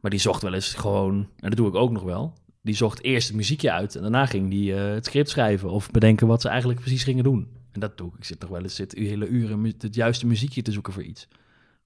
Maar 0.00 0.10
die 0.10 0.20
zocht 0.20 0.42
wel 0.42 0.54
eens 0.54 0.74
gewoon, 0.74 1.14
en 1.14 1.48
dat 1.48 1.56
doe 1.56 1.68
ik 1.68 1.74
ook 1.74 1.90
nog 1.90 2.02
wel, 2.02 2.32
die 2.62 2.74
zocht 2.74 3.02
eerst 3.02 3.26
het 3.28 3.36
muziekje 3.36 3.72
uit 3.72 3.94
en 3.94 4.02
daarna 4.02 4.26
ging 4.26 4.50
die 4.50 4.74
eh, 4.74 4.92
het 4.92 5.06
script 5.06 5.28
schrijven 5.28 5.70
of 5.70 5.90
bedenken 5.90 6.26
wat 6.26 6.40
ze 6.40 6.48
eigenlijk 6.48 6.80
precies 6.80 7.04
gingen 7.04 7.24
doen. 7.24 7.48
En 7.70 7.80
dat 7.80 7.98
doe 7.98 8.08
ik. 8.08 8.14
Ik 8.16 8.24
zit 8.24 8.40
nog 8.40 8.50
wel 8.50 8.62
eens 8.62 8.74
zit 8.74 8.92
hele 8.92 9.26
uren 9.26 9.64
het 9.78 9.94
juiste 9.94 10.26
muziekje 10.26 10.62
te 10.62 10.72
zoeken 10.72 10.92
voor 10.92 11.02
iets. 11.02 11.28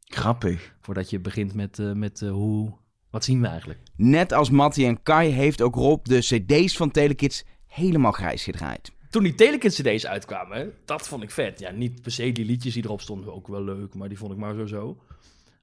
Grappig. 0.01 0.75
Voordat 0.81 1.11
je 1.11 1.21
begint 1.21 1.55
met, 1.55 1.79
eh, 1.79 1.93
met 1.93 2.23
eh, 2.23 2.31
hoe, 2.31 2.73
wat 3.17 3.25
zien 3.25 3.41
we 3.41 3.47
eigenlijk? 3.47 3.79
Net 3.97 4.33
als 4.33 4.51
Mattie 4.51 4.87
en 4.87 5.03
Kai 5.03 5.31
heeft 5.31 5.63
ook 5.63 5.75
Rob 5.75 6.05
de 6.05 6.19
cd's 6.19 6.77
van 6.77 6.91
Telekids 6.91 7.45
helemaal 7.67 8.13
grijs 8.13 8.45
gedraaid. 8.45 8.93
Toen 9.11 9.23
die 9.23 9.35
Telekids 9.35 9.81
cd's 9.81 10.07
uitkwamen, 10.07 10.73
dat 10.85 11.09
vond 11.09 11.23
ik 11.23 11.31
vet. 11.31 11.61
Ja, 11.61 11.71
niet 11.71 12.03
per 12.03 12.13
se 12.13 12.33
die 12.33 12.45
liedjes 12.45 12.75
die 12.75 12.85
erop 12.85 13.01
stonden 13.01 13.35
ook 13.35 13.49
wel 13.49 13.65
leuk, 13.65 13.95
maar 13.95 14.09
die 14.09 14.19
vond 14.19 14.33
ik 14.33 14.39
maar 14.39 14.55
zo 14.55 14.67
zo. 14.67 14.97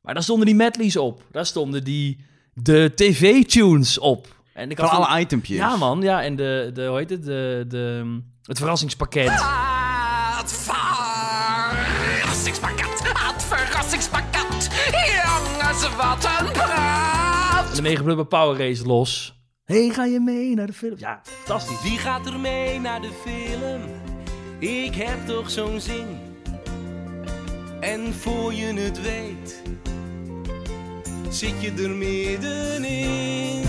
Maar 0.02 0.13
daar 0.13 0.24
stonden 0.24 0.46
die 0.46 0.56
medleys 0.56 0.98
op. 0.98 1.24
Daar 1.32 1.46
stonden 1.46 1.84
die 1.84 2.20
de 2.54 2.92
tv-tunes 2.96 4.00
op. 4.00 4.28
En 4.54 4.72
ik 4.72 4.78
Van 4.78 4.88
had 4.88 5.08
alle 5.08 5.20
itempjes. 5.20 5.58
Ja 5.58 5.76
man, 5.76 6.02
ja. 6.02 6.24
En 6.24 6.36
de, 6.36 6.72
de 6.74 6.86
hoe 6.86 6.98
heet 6.98 7.10
het? 7.10 7.24
De, 7.24 7.66
de, 7.68 8.20
het 8.44 8.58
verrassingspakket. 8.58 9.30
Het 9.30 10.52
verrassingspakket, 10.52 13.02
het 13.04 13.44
verrassingspakket. 13.44 14.70
Jongens, 14.92 15.96
wat 15.96 16.24
een. 16.24 16.83
En 17.73 17.83
de 17.83 17.89
Mega 17.89 18.03
Blubber 18.03 18.25
Power 18.25 18.57
Race 18.57 18.86
los. 18.86 19.33
hey, 19.63 19.89
ga 19.89 20.05
je 20.05 20.19
mee 20.19 20.55
naar 20.55 20.67
de 20.67 20.73
film? 20.73 20.95
Ja, 20.97 21.21
fantastisch. 21.23 21.81
Wie 21.81 21.97
gaat 21.97 22.25
er 22.25 22.39
mee 22.39 22.79
naar 22.79 23.01
de 23.01 23.09
film? 23.23 23.81
Ik 24.59 24.95
heb 24.95 25.27
toch 25.27 25.49
zo'n 25.49 25.79
zin. 25.79 26.05
En 27.79 28.13
voor 28.13 28.53
je 28.53 28.65
het 28.65 29.01
weet, 29.01 29.62
zit 31.29 31.62
je 31.62 31.71
er 31.83 31.89
middenin. 31.89 33.63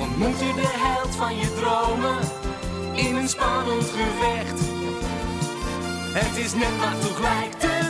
Ontmoet 0.00 0.38
je 0.38 0.52
de 0.54 0.72
held 0.74 1.14
van 1.14 1.36
je 1.36 1.54
dromen 1.60 2.18
in 3.06 3.16
een 3.16 3.28
spannend 3.28 3.84
gevecht. 3.84 4.60
Het 6.12 6.44
is 6.44 6.54
net 6.54 6.76
maar 6.78 6.98
toch 6.98 7.20
lijkt 7.20 7.81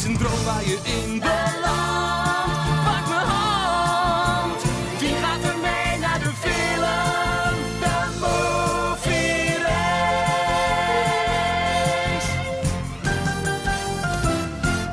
is 0.00 0.06
een 0.06 0.16
droom 0.16 0.44
waar 0.44 0.64
je 0.64 0.80
in 0.84 1.18
belandt. 1.18 2.84
Pak 2.84 3.08
mijn 3.08 3.26
hand. 3.26 4.62
Wie 5.00 5.14
gaat 5.14 5.44
er 5.44 5.58
mee 5.58 5.98
naar 5.98 6.18
de 6.18 6.32
film? 6.44 7.54
De 7.80 8.18
movie 8.20 9.58
race. 9.58 9.74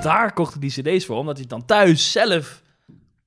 Daar 0.01 0.33
kocht 0.33 0.55
ik 0.55 0.61
die 0.61 0.71
cd's 0.71 1.05
voor, 1.05 1.17
omdat 1.17 1.37
hij 1.37 1.47
dan 1.47 1.65
thuis 1.65 2.11
zelf 2.11 2.61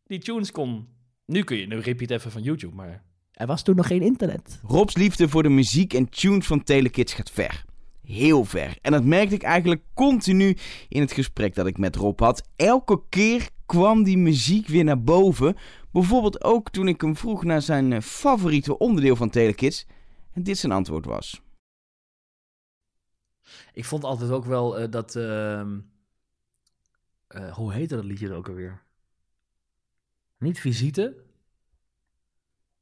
die 0.06 0.18
tunes 0.18 0.50
kon. 0.50 0.88
Nu 1.26 1.42
kun 1.42 1.56
je, 1.56 1.66
nu 1.66 1.78
rip 1.78 2.00
je 2.00 2.06
het 2.06 2.14
even 2.14 2.30
van 2.30 2.42
YouTube, 2.42 2.74
maar 2.74 3.02
er 3.32 3.46
was 3.46 3.62
toen 3.62 3.76
nog 3.76 3.86
geen 3.86 4.02
internet. 4.02 4.60
Rob's 4.62 4.96
liefde 4.96 5.28
voor 5.28 5.42
de 5.42 5.48
muziek 5.48 5.94
en 5.94 6.08
tunes 6.08 6.46
van 6.46 6.62
Telekids 6.62 7.12
gaat 7.12 7.30
ver. 7.30 7.68
Heel 8.02 8.44
ver. 8.44 8.78
En 8.80 8.92
dat 8.92 9.04
merkte 9.04 9.34
ik 9.34 9.42
eigenlijk 9.42 9.82
continu 9.94 10.56
in 10.88 11.00
het 11.00 11.12
gesprek 11.12 11.54
dat 11.54 11.66
ik 11.66 11.78
met 11.78 11.96
Rob 11.96 12.20
had. 12.20 12.48
Elke 12.56 13.02
keer 13.08 13.48
kwam 13.66 14.02
die 14.02 14.18
muziek 14.18 14.66
weer 14.66 14.84
naar 14.84 15.02
boven. 15.02 15.56
Bijvoorbeeld 15.92 16.44
ook 16.44 16.70
toen 16.70 16.88
ik 16.88 17.00
hem 17.00 17.16
vroeg 17.16 17.44
naar 17.44 17.62
zijn 17.62 17.92
eh, 17.92 18.00
favoriete 18.00 18.78
onderdeel 18.78 19.16
van 19.16 19.30
Telekids. 19.30 19.86
en 20.32 20.42
dit 20.42 20.58
zijn 20.58 20.72
antwoord 20.72 21.04
was. 21.04 21.42
Ik 23.72 23.84
vond 23.84 24.04
altijd 24.04 24.30
ook 24.30 24.44
wel 24.44 24.78
eh, 24.78 24.90
dat... 24.90 25.16
ehm, 25.16 25.78
eh, 27.26 27.54
hoe 27.54 27.72
heette 27.72 27.94
dat 27.94 28.04
liedje 28.04 28.32
ook 28.32 28.48
alweer? 28.48 28.82
Niet 30.38 30.60
Visite. 30.60 31.24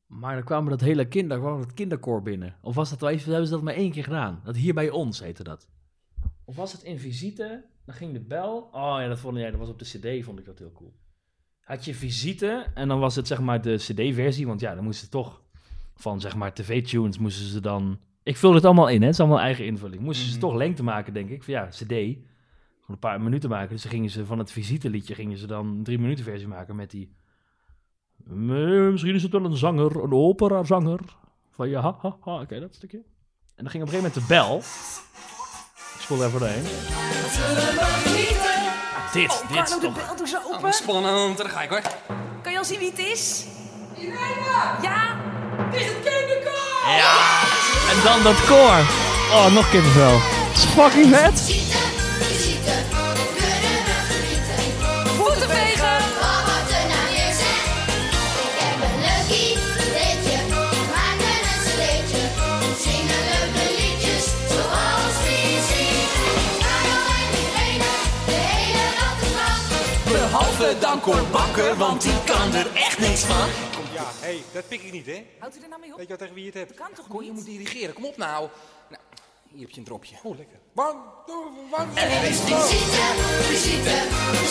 Maar 0.08 0.34
dan 0.34 0.44
kwamen 0.44 0.70
dat 0.70 0.80
hele 0.80 1.08
kind, 1.08 1.28
daar 1.28 1.38
kwam 1.38 1.60
het 1.60 1.74
kinderkoor 1.74 2.22
binnen. 2.22 2.56
Of 2.60 2.74
was 2.74 2.90
dat, 2.90 3.00
hebben 3.00 3.46
ze 3.46 3.52
dat 3.52 3.62
maar 3.62 3.74
één 3.74 3.90
keer 3.90 4.04
gedaan? 4.04 4.40
Dat 4.44 4.56
hier 4.56 4.74
bij 4.74 4.90
ons 4.90 5.20
heette 5.20 5.42
dat. 5.42 5.68
Of 6.44 6.56
was 6.56 6.72
het 6.72 6.82
in 6.82 6.98
Visite? 6.98 7.64
Dan 7.84 7.94
ging 7.94 8.12
de 8.12 8.20
bel. 8.20 8.68
Oh 8.72 8.96
ja, 9.00 9.08
dat 9.08 9.18
vond 9.18 9.36
jij, 9.36 9.50
dat 9.50 9.60
was 9.60 9.68
op 9.68 9.78
de 9.78 9.84
CD, 9.84 10.24
vond 10.24 10.38
ik 10.38 10.44
dat 10.44 10.58
heel 10.58 10.72
cool. 10.72 10.94
Had 11.60 11.84
je 11.84 11.94
Visite 11.94 12.66
en 12.74 12.88
dan 12.88 12.98
was 12.98 13.16
het 13.16 13.26
zeg 13.26 13.40
maar 13.40 13.62
de 13.62 13.76
CD-versie, 13.76 14.46
want 14.46 14.60
ja, 14.60 14.74
dan 14.74 14.84
moesten 14.84 15.04
ze 15.04 15.10
toch 15.10 15.42
van 15.94 16.20
zeg 16.20 16.36
maar 16.36 16.54
tv-tunes 16.54 17.18
moesten 17.18 17.46
ze 17.46 17.60
dan. 17.60 17.98
Ik 18.22 18.36
vul 18.36 18.54
het 18.54 18.64
allemaal 18.64 18.88
in, 18.88 19.00
hè? 19.00 19.04
Het 19.04 19.14
is 19.14 19.20
allemaal 19.20 19.40
eigen 19.40 19.66
invulling. 19.66 20.02
Moesten 20.02 20.32
ze 20.32 20.38
toch 20.38 20.54
lengte 20.54 20.82
maken, 20.82 21.12
denk 21.12 21.30
ik. 21.30 21.42
Van 21.42 21.54
ja, 21.54 21.66
CD. 21.66 21.78
Gewoon 21.78 22.16
een 22.86 22.98
paar 22.98 23.20
minuten 23.20 23.50
maken. 23.50 23.68
Dus 23.68 23.82
dan 23.82 23.90
gingen 23.90 24.10
ze 24.10 24.26
van 24.26 24.38
het 24.38 24.52
visiteliedje 24.52 25.14
gingen 25.14 25.38
ze 25.38 25.46
dan 25.46 25.66
een 25.66 25.82
drie 25.82 25.98
minuten 25.98 26.24
versie 26.24 26.48
maken 26.48 26.76
met 26.76 26.90
die. 26.90 27.12
"Nee, 28.30 28.90
Misschien 28.90 29.14
is 29.14 29.22
het 29.22 29.32
wel 29.32 29.44
een 29.44 29.56
zanger, 29.56 30.02
een 30.02 30.12
operazanger. 30.12 31.00
Van 31.54 31.68
ja, 31.68 31.80
ha, 31.80 31.96
ha, 32.02 32.16
ha. 32.24 32.40
Oké, 32.40 32.60
dat 32.60 32.74
stukje. 32.74 32.96
En 33.54 33.64
dan 33.64 33.70
ging 33.70 33.82
op 33.82 33.88
een 33.92 33.94
gegeven 33.94 34.12
moment 34.12 34.14
de 34.14 34.34
bel. 34.34 34.56
Ik 35.94 36.00
spoel 36.00 36.20
er 36.20 36.26
even 36.26 36.40
doorheen. 36.40 36.64
Ah, 38.96 39.12
dit, 39.12 39.44
dit. 39.48 39.56
Carlo, 39.56 39.80
de 39.80 39.90
bel 39.90 40.16
doe 40.16 40.26
ze 40.28 40.38
Oh, 40.46 40.56
open. 40.56 40.72
spannend, 40.72 41.36
daar 41.38 41.48
ga 41.48 41.62
ik 41.62 41.68
hoor. 41.70 41.82
Kan 42.42 42.52
je 42.52 42.58
al 42.58 42.64
zien 42.64 42.78
wie 42.78 42.90
het 42.90 42.98
is? 42.98 43.46
Ja? 44.82 45.16
Het 45.56 45.74
is 45.80 45.86
het 45.86 45.94
kinderkoor! 46.04 46.66
En 47.90 48.02
dan 48.04 48.22
dat 48.22 48.44
koor. 48.46 48.80
Oh, 49.36 49.54
nog 49.54 49.70
kippenvel. 49.70 50.12
Het 50.20 50.56
is 50.56 50.64
fucking 50.64 51.14
vet. 51.14 51.36
Dan 70.80 71.00
Cor 71.00 71.26
Bakker, 71.30 71.76
want 71.76 72.02
die 72.02 72.24
kan 72.24 72.54
er 72.54 72.74
echt 72.74 72.98
niks 72.98 73.20
van. 73.20 73.48
Ja, 73.92 74.04
hé, 74.20 74.26
hey, 74.26 74.42
dat 74.52 74.68
pik 74.68 74.82
ik 74.82 74.92
niet, 74.92 75.06
hè? 75.06 75.26
Houdt 75.38 75.56
u 75.56 75.62
er 75.62 75.68
nou 75.68 75.80
mee 75.80 75.90
op? 75.90 75.96
Weet 75.96 76.06
je 76.06 76.12
wat 76.12 76.18
tegen 76.18 76.34
wie 76.34 76.44
je 76.44 76.50
het 76.50 76.58
hebt? 76.58 76.74
Kan 76.74 76.88
toch 76.94 77.08
Cor, 77.08 77.24
je 77.24 77.32
moet 77.32 77.44
dirigeren, 77.44 77.94
kom 77.94 78.04
op 78.04 78.16
nou. 78.16 78.48
Nou, 78.88 79.02
hier 79.50 79.60
heb 79.60 79.70
je 79.70 79.78
een 79.78 79.84
dropje. 79.84 80.16
Oh, 80.22 80.36
lekker. 80.36 80.58
Bang, 80.72 80.96
bang. 81.70 81.88
Er 81.94 82.24
is 82.24 82.40
visite, 82.40 83.04
visite, 83.48 83.96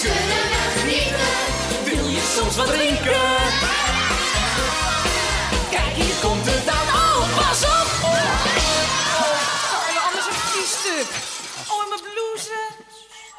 kunnen 0.01 0.47
we 0.53 0.61
genieten. 0.77 1.35
Wil 1.85 2.07
je 2.07 2.33
soms 2.35 2.55
wat 2.55 2.67
drinken? 2.67 3.25
Kijk, 5.75 5.93
hier 6.01 6.15
komt 6.25 6.45
het 6.45 6.65
dan. 6.65 6.85
Oh, 7.03 7.21
pas 7.37 7.61
op! 7.63 7.87
Carlo, 9.71 9.99
anders 10.07 10.25
een 10.31 10.39
kiesstuk. 10.51 11.36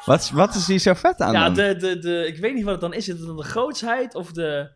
Wat, 0.09 0.29
wat 0.29 0.55
is 0.55 0.67
hier 0.67 0.79
zo 0.79 0.93
vet 0.93 1.19
aan 1.19 1.31
Ja, 1.33 1.43
dan? 1.43 1.53
de, 1.53 1.75
de, 1.77 1.99
de, 1.99 2.27
ik 2.27 2.37
weet 2.37 2.53
niet 2.53 2.63
wat 2.63 2.71
het 2.71 2.81
dan 2.81 2.93
is. 2.93 3.07
Is 3.07 3.17
het 3.17 3.27
dan 3.27 3.37
de 3.37 3.43
grootsheid 3.43 4.15
of 4.15 4.31
de... 4.31 4.71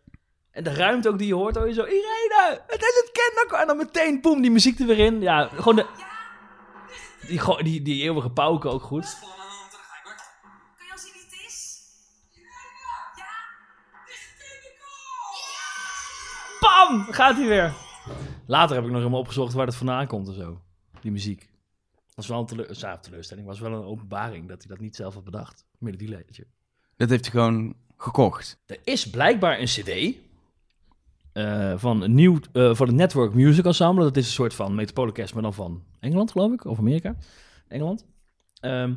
En 0.51 0.63
de 0.63 0.73
ruimte 0.73 1.09
ook 1.09 1.17
die 1.17 1.27
je 1.27 1.33
hoort. 1.33 1.55
Hoor 1.55 1.67
je 1.67 1.73
zo, 1.73 1.83
Irene, 1.83 2.61
het 2.67 2.81
is 2.81 3.01
het 3.03 3.09
kinderkoor. 3.11 3.57
En 3.59 3.67
dan 3.67 3.77
meteen, 3.77 4.21
boem, 4.21 4.41
die 4.41 4.51
muziek 4.51 4.79
er 4.79 4.85
weer 4.85 4.99
in. 4.99 5.21
Ja, 5.21 5.47
gewoon 5.47 5.75
de... 5.75 5.85
Die, 7.27 7.39
go- 7.39 7.61
die, 7.61 7.81
die 7.81 8.03
eeuwige 8.03 8.29
pauken 8.29 8.71
ook 8.71 8.81
goed. 8.81 9.03
Kan 10.77 10.85
je 10.85 10.91
al 10.91 10.97
zien 10.97 11.11
wie 11.13 11.21
het 11.21 11.45
is? 11.47 11.79
Bam! 16.59 17.05
Gaat 17.13 17.35
hij 17.35 17.47
weer. 17.47 17.73
Later 18.47 18.75
heb 18.75 18.83
ik 18.85 18.89
nog 18.91 18.99
helemaal 18.99 19.19
opgezocht 19.19 19.53
waar 19.53 19.65
het 19.65 19.75
vandaan 19.75 20.07
komt 20.07 20.27
en 20.27 20.33
zo. 20.33 20.61
Die 21.01 21.11
muziek. 21.11 21.49
Was 22.15 22.27
wel 22.27 22.39
een 22.39 22.45
teleur, 22.45 22.99
teleurstelling. 23.01 23.47
was 23.47 23.59
wel 23.59 23.73
een 23.73 23.83
openbaring 23.83 24.47
dat 24.47 24.61
hij 24.61 24.71
dat 24.71 24.79
niet 24.79 24.95
zelf 24.95 25.13
had 25.13 25.23
bedacht. 25.23 25.65
Melodielijntje. 25.77 26.47
Dat 26.95 27.09
heeft 27.09 27.23
hij 27.23 27.31
gewoon 27.31 27.75
gekocht. 27.97 28.61
Er 28.65 28.79
is 28.83 29.09
blijkbaar 29.09 29.59
een 29.59 29.65
cd 29.65 30.15
eh, 31.33 31.73
van 31.77 32.01
een 32.01 32.13
nieuw 32.13 32.39
eh, 32.51 32.75
van 32.75 32.87
het 32.87 32.95
Network 32.95 33.33
Music 33.33 33.65
Ensemble. 33.65 34.03
Dat 34.03 34.17
is 34.17 34.25
een 34.25 34.31
soort 34.31 34.53
van 34.53 34.75
Metropoolorkest, 34.75 35.33
maar 35.33 35.43
dan 35.43 35.53
van 35.53 35.83
Engeland, 35.99 36.31
geloof 36.31 36.51
ik, 36.51 36.65
of 36.65 36.77
Amerika. 36.77 37.15
Engeland. 37.67 38.05
Ehm, 38.59 38.93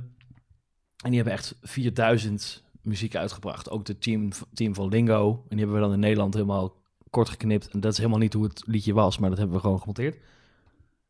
en 0.97 1.11
die 1.11 1.15
hebben 1.15 1.33
echt 1.33 1.59
4000 1.63 2.65
muziek 2.81 3.17
uitgebracht. 3.17 3.71
Ook 3.71 3.85
de 3.85 3.99
team, 3.99 4.31
team 4.53 4.75
van 4.75 4.89
Lingo. 4.89 5.31
En 5.31 5.49
die 5.49 5.59
hebben 5.59 5.77
we 5.77 5.83
dan 5.83 5.93
in 5.93 6.01
Nederland 6.01 6.35
helemaal 6.35 6.75
kort 7.11 7.29
geknipt. 7.29 7.69
En 7.69 7.81
dat 7.81 7.93
is 7.93 7.99
helemaal 7.99 8.19
niet 8.19 8.33
hoe 8.33 8.45
het 8.45 8.63
liedje 8.67 8.93
was, 8.93 9.19
maar 9.19 9.29
dat 9.29 9.39
hebben 9.39 9.57
we 9.57 9.63
gewoon 9.63 9.79
gemonteerd. 9.79 10.17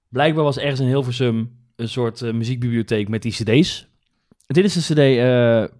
Blijkbaar 0.09 0.45
was 0.45 0.59
ergens 0.59 0.81
in 0.81 0.87
Hilversum 0.87 1.65
een 1.76 1.88
soort 1.88 2.22
eh, 2.22 2.32
muziekbibliotheek 2.32 3.08
met 3.08 3.22
die 3.22 3.32
cd's. 3.32 3.86
Dit 4.46 4.64
is 4.64 4.74
de 4.74 4.80
cd 4.80 4.98
eh, 4.98 5.76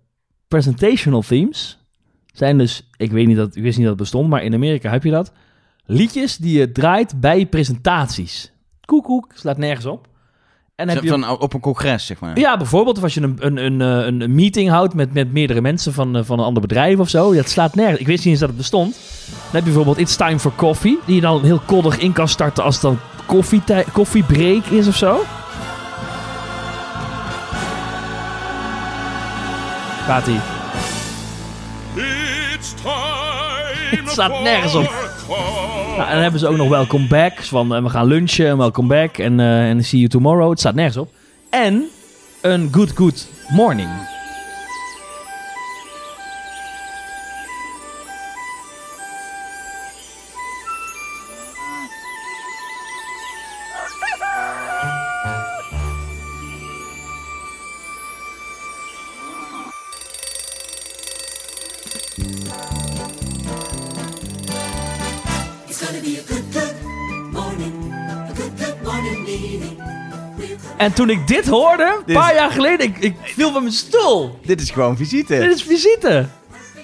Presentational 0.49 1.23
Themes. 1.23 1.79
Zijn 2.33 2.59
dus, 2.59 2.89
ik 2.97 3.11
weet 3.11 3.27
niet 3.27 3.37
dat, 3.37 3.57
ik 3.57 3.63
wist 3.63 3.77
niet 3.77 3.87
dat 3.87 3.95
het 3.95 4.03
bestond, 4.03 4.29
maar 4.29 4.43
in 4.43 4.55
Amerika 4.55 4.91
heb 4.91 5.05
je 5.05 5.11
dat. 5.11 5.33
Liedjes 5.85 6.37
die 6.37 6.59
je 6.59 6.73
draait 6.73 7.21
bij 7.21 7.47
presentaties. 7.47 8.53
Koekoek, 8.85 9.33
slaat 9.35 9.59
nergens 9.59 9.87
op. 9.87 10.09
En 10.75 10.89
heb 10.89 11.03
je... 11.03 11.09
Van, 11.09 11.29
op 11.29 11.55
een 11.55 11.61
congres, 11.61 12.07
zeg 12.07 12.21
maar. 12.21 12.39
Ja, 12.39 12.57
bijvoorbeeld 12.57 12.97
of 12.97 13.03
als 13.03 13.15
je 13.15 13.21
een, 13.21 13.37
een, 13.41 13.57
een, 13.57 13.81
eh, 13.81 14.07
een, 14.07 14.21
een 14.21 14.35
meeting 14.35 14.71
houdt 14.71 14.95
met, 14.95 15.13
met 15.13 15.33
meerdere 15.33 15.61
mensen 15.61 15.93
van, 15.93 16.25
van 16.25 16.39
een 16.39 16.45
ander 16.45 16.63
bedrijf 16.63 16.99
of 16.99 17.09
zo. 17.09 17.35
Dat 17.35 17.49
slaat 17.49 17.75
nergens. 17.75 18.01
Ik 18.01 18.07
wist 18.07 18.25
niet 18.25 18.33
eens 18.33 18.41
dat 18.41 18.49
het 18.49 18.59
bestond. 18.59 18.93
Dan 19.27 19.51
heb 19.51 19.61
je 19.61 19.67
bijvoorbeeld 19.67 19.99
It's 19.99 20.17
Time 20.17 20.39
for 20.39 20.53
Coffee. 20.55 20.99
Die 21.07 21.15
je 21.15 21.21
dan 21.21 21.45
heel 21.45 21.61
koddig 21.67 21.99
in 21.99 22.13
kan 22.13 22.29
starten 22.29 22.65
als 22.65 22.75
het 22.75 22.83
dan 22.83 22.99
koffiebreak 23.93 24.65
is 24.65 24.89
of 24.89 24.97
zo. 24.97 25.21
Gaat 30.07 30.27
ie. 30.27 30.39
Het 33.97 34.11
staat 34.11 34.43
nergens 34.43 34.75
op. 34.75 34.93
Nou, 35.97 36.09
en 36.09 36.13
dan 36.13 36.23
hebben 36.23 36.41
ze 36.41 36.49
ook 36.49 36.57
nog 36.57 36.69
Welcome 36.69 37.07
Back. 37.07 37.43
Van 37.43 37.75
eh, 37.75 37.83
we 37.83 37.89
gaan 37.89 38.07
lunchen 38.07 38.47
en 38.47 38.57
Welcome 38.57 38.89
Back 38.89 39.19
en, 39.19 39.41
eh, 39.41 39.69
en 39.69 39.85
See 39.85 39.99
You 39.99 40.11
Tomorrow. 40.11 40.51
Het 40.51 40.59
staat 40.59 40.75
nergens 40.75 40.97
op. 40.97 41.13
En 41.51 41.85
een 42.41 42.69
Good 42.73 42.93
Good 42.95 43.29
Morning. 43.49 43.89
En 70.77 70.93
toen 70.93 71.11
ik 71.11 71.27
dit 71.27 71.47
hoorde, 71.47 72.03
een 72.07 72.15
paar 72.15 72.35
jaar 72.35 72.51
geleden, 72.51 72.87
ik, 72.87 72.99
ik 72.99 73.15
viel 73.23 73.53
van 73.53 73.63
mijn 73.63 73.75
stoel. 73.75 74.39
Dit 74.43 74.61
is 74.61 74.71
gewoon 74.71 74.97
visite. 74.97 75.39
Dit 75.39 75.55
is 75.55 75.63
visite. 75.63 76.27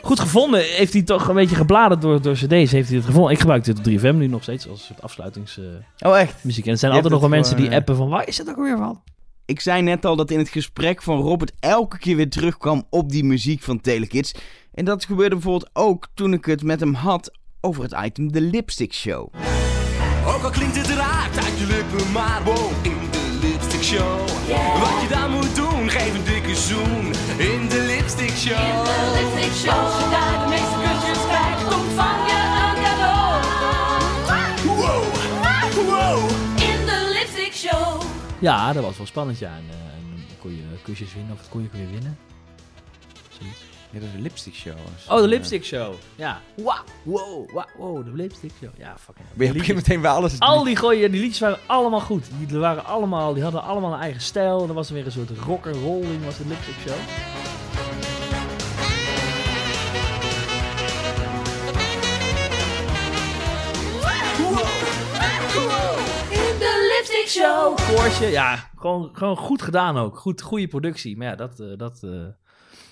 Goed 0.03 0.21
gevonden. 0.21 0.61
Heeft 0.61 0.93
hij 0.93 1.03
toch 1.03 1.29
een 1.29 1.35
beetje 1.35 1.57
gebladerd 1.57 2.03
door, 2.03 2.23
door 2.23 2.35
cd's. 2.35 2.49
Heeft 2.49 2.89
hij 2.89 2.97
het 2.97 3.05
gevonden. 3.05 3.33
Ik 3.33 3.41
gebruik 3.41 3.65
dit 3.65 3.79
op 3.79 3.85
3FM 3.85 4.17
nu 4.17 4.27
nog 4.27 4.43
steeds 4.43 4.69
als 4.69 4.79
een 4.81 4.87
soort 4.87 5.03
afsluitingsmuziek. 5.03 5.83
Oh, 5.99 6.19
echt? 6.19 6.35
en 6.43 6.51
er 6.51 6.79
zijn 6.79 6.79
Je 6.79 6.87
altijd 6.87 7.13
nog 7.13 7.21
wel 7.21 7.29
mensen 7.29 7.57
die 7.57 7.65
gewoon, 7.65 7.81
appen 7.81 7.97
van... 7.97 8.09
Waar 8.09 8.29
is 8.29 8.39
het 8.39 8.49
ook 8.49 8.57
weer 8.57 8.77
van? 8.77 9.03
Ik 9.45 9.61
zei 9.61 9.83
net 9.83 10.05
al 10.05 10.17
dat 10.17 10.31
in 10.31 10.39
het 10.39 10.49
gesprek 10.49 11.03
van 11.03 11.21
Robert 11.21 11.53
elke 11.61 11.99
keer 11.99 12.17
weer 12.17 12.31
terugkwam 12.31 12.87
op 12.91 13.11
die 13.11 13.25
muziek 13.25 13.63
van 13.63 13.81
Telekids. 13.81 14.35
En 14.75 14.85
dat 14.85 15.05
gebeurde 15.05 15.35
bijvoorbeeld 15.35 15.71
ook 15.73 16.09
toen 16.15 16.33
ik 16.33 16.45
het 16.45 16.63
met 16.63 16.81
hem 16.81 16.95
had 16.95 17.31
over 17.61 17.83
het 17.83 17.95
item 18.05 18.33
de 18.33 18.41
Lipstick 18.41 18.93
Show. 18.93 19.29
Ook 20.27 20.43
al 20.43 20.51
klinkt 20.51 20.77
het 20.77 20.89
raar 20.89 21.31
uit 21.45 21.59
je 21.59 21.67
lippen, 21.67 22.13
maar 22.13 22.43
lipstick 23.83 24.01
show. 24.01 24.19
Wat 24.81 25.03
je 25.03 25.09
dan 25.09 25.31
moet 25.31 25.57
doen, 25.57 25.91
geef 25.91 26.15
een 26.15 26.25
dikke 26.25 26.57
zoen 26.57 27.07
in 27.39 27.69
de 27.69 27.85
lipstick 27.87 28.31
show. 28.31 28.79
Als 29.79 29.99
je 29.99 30.09
daar 30.11 30.43
de 30.43 30.49
meeste 30.49 30.79
kusjes 30.83 31.27
krijgt, 31.27 31.75
ontvang 31.75 32.27
je 32.27 32.41
een 32.63 32.83
cadeau. 32.83 33.41
In 36.57 36.87
de 36.87 37.11
lipstick 37.19 37.53
show. 37.53 38.03
Ja, 38.39 38.73
dat 38.73 38.83
was 38.85 38.97
wel 38.97 39.07
spannend, 39.07 39.39
ja. 39.39 39.49
En, 39.49 39.65
en 39.71 40.25
dan 40.29 40.37
kon 40.39 40.57
je 40.57 40.63
kusjes 40.83 41.15
winnen, 41.15 41.33
of 41.33 41.39
het 41.39 41.49
kon 41.49 41.63
je 41.63 41.69
weer 41.73 41.91
winnen. 41.91 42.19
Zoiets. 43.39 43.72
Ja, 43.93 43.99
dat 43.99 44.09
is 44.09 44.15
een 44.15 44.23
lipstick 44.23 44.55
show. 44.55 44.75
Oh, 45.09 45.21
de 45.21 45.29
Lipstick 45.29 45.65
Show. 45.65 45.95
Ja. 46.15 46.41
Wow, 46.57 46.77
wow, 47.03 47.51
wow, 47.51 47.65
wow, 47.77 48.05
de 48.05 48.13
Lipstick 48.15 48.53
Show. 48.61 48.71
Ja, 48.79 48.97
fucking. 48.99 49.27
Ben 49.35 49.47
je 49.47 49.53
begint 49.53 49.77
meteen 49.77 50.01
bij 50.01 50.11
alles. 50.11 50.39
Al 50.39 50.65
die 50.65 50.77
gooien, 50.77 51.11
die 51.11 51.21
liedjes 51.21 51.41
waren 51.41 51.59
allemaal 51.67 52.01
goed. 52.01 52.31
Die, 52.39 52.59
waren 52.59 52.85
allemaal, 52.85 53.35
die 53.35 53.43
hadden 53.43 53.63
allemaal 53.63 53.93
een 53.93 54.01
eigen 54.01 54.21
stijl. 54.21 54.69
Er 54.69 54.75
was 54.75 54.91
weer 54.91 55.07
een 55.07 55.13
soort 55.13 55.31
rock 55.31 55.67
and 55.67 55.77
roll 55.77 56.01
ding, 56.01 56.25
was 56.25 56.37
de 56.37 56.47
Lipstick 56.47 56.75
Show. 56.75 56.97
In 66.31 66.59
de 66.59 66.95
lipstick 66.97 67.43
show. 67.43 67.77
Koortje, 67.77 68.27
ja, 68.27 68.71
gewoon, 68.77 69.11
gewoon 69.13 69.37
goed 69.37 69.63
gedaan 69.63 69.97
ook. 69.97 70.19
Goed, 70.19 70.43
goede 70.43 70.69
productie. 70.69 71.17
Maar 71.17 71.27
ja, 71.27 71.37
dat, 71.37 71.61
eh, 71.61 71.77
dat, 71.77 72.01
eh, 72.03 72.27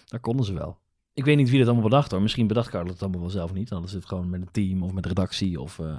dat 0.07 0.21
konden 0.21 0.47
ze 0.47 0.53
wel. 0.53 0.79
Ik 1.21 1.27
weet 1.27 1.37
niet 1.37 1.51
wie 1.51 1.59
dat 1.59 1.67
allemaal 1.69 1.89
bedacht 1.89 2.11
hoor. 2.11 2.23
Misschien 2.23 2.47
bedacht 2.47 2.71
Carlo 2.71 2.91
het 2.91 3.03
allemaal 3.03 3.21
wel 3.21 3.31
zelf 3.31 3.53
niet. 3.53 3.69
Dan 3.69 3.85
is 3.85 3.93
het 3.93 4.07
gewoon 4.07 4.31
met 4.31 4.41
een 4.41 4.51
team 4.51 4.83
of 4.83 4.93
met 4.93 5.07
redactie. 5.07 5.61
Of, 5.61 5.79
eh, 5.79 5.99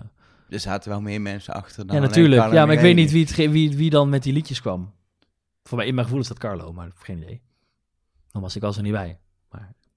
Er 0.50 0.60
zaten 0.60 0.90
wel 0.90 1.02
meer 1.02 1.22
mensen 1.22 1.54
achter 1.54 1.88
dan 1.88 1.96
Ja, 1.96 2.02
natuurlijk. 2.02 2.52
Ja, 2.52 2.66
maar 2.66 2.76
ik 2.76 2.82
weet 2.82 2.96
niet 2.96 3.12
wie, 3.12 3.26
het, 3.26 3.36
wie, 3.36 3.78
wie 3.78 3.90
dan 3.90 4.10
met 4.10 4.24
die 4.24 4.34
liedjes 4.34 4.62
kwam. 4.62 4.94
Voor 5.64 5.78
mij, 5.78 5.88
in 5.88 5.94
mijn 5.94 6.06
gevoel 6.06 6.22
is 6.22 6.28
dat 6.28 6.38
Carlo, 6.38 6.74
maar 6.74 6.86
ik 6.86 6.94
heb 6.94 7.04
geen 7.04 7.18
idee. 7.18 7.42
Dan 8.32 8.42
was 8.42 8.56
ik 8.56 8.62
was 8.62 8.78
er 8.78 8.84
niet 8.84 8.92
bij. 8.92 9.20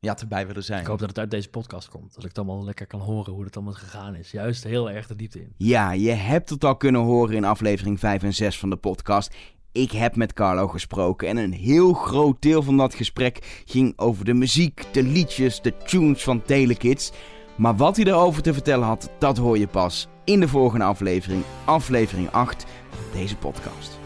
Je 0.05 0.11
had 0.11 0.21
erbij 0.21 0.47
willen 0.47 0.65
zijn. 0.65 0.81
Ik 0.81 0.87
hoop 0.87 0.99
dat 0.99 1.09
het 1.09 1.19
uit 1.19 1.31
deze 1.31 1.49
podcast 1.49 1.89
komt. 1.89 2.15
Dat 2.15 2.23
ik 2.23 2.29
het 2.29 2.39
allemaal 2.39 2.65
lekker 2.65 2.87
kan 2.87 3.01
horen 3.01 3.33
hoe 3.33 3.45
het 3.45 3.57
allemaal 3.57 3.75
gegaan 3.75 4.15
is. 4.15 4.31
Juist 4.31 4.65
heel 4.65 4.91
erg 4.91 5.07
de 5.07 5.17
diepte 5.17 5.41
in. 5.41 5.53
Ja, 5.57 5.93
je 5.93 6.11
hebt 6.11 6.51
het 6.51 6.65
al 6.65 6.77
kunnen 6.77 7.01
horen 7.01 7.37
in 7.37 7.45
aflevering 7.45 7.99
5 7.99 8.23
en 8.23 8.35
6 8.35 8.59
van 8.59 8.71
de 8.71 8.77
podcast. 8.77 9.35
Ik 9.75 9.93
heb 9.93 10.17
met 10.17 10.33
Carlo 10.33 10.69
gesproken 10.69 11.29
en 11.29 11.37
een 11.37 11.53
heel 11.53 11.93
groot 11.93 12.37
deel 12.43 12.63
van 12.63 12.77
dat 12.77 12.95
gesprek 12.95 13.63
ging 13.65 13.93
over 13.97 14.25
de 14.25 14.35
muziek, 14.35 14.85
de 14.93 15.03
liedjes, 15.03 15.61
de 15.63 15.77
tunes 15.77 16.23
van 16.23 16.43
Telekids. 16.43 17.13
Maar 17.57 17.77
wat 17.77 17.97
hij 17.97 18.07
erover 18.07 18.43
te 18.43 18.53
vertellen 18.53 18.87
had, 18.87 19.11
dat 19.19 19.37
hoor 19.37 19.59
je 19.59 19.67
pas 19.67 20.09
in 20.25 20.41
de 20.41 20.49
volgende 20.49 20.85
aflevering, 20.85 21.43
aflevering 21.65 22.31
8 22.31 22.67
van 22.91 23.21
deze 23.21 23.37
podcast. 23.37 23.99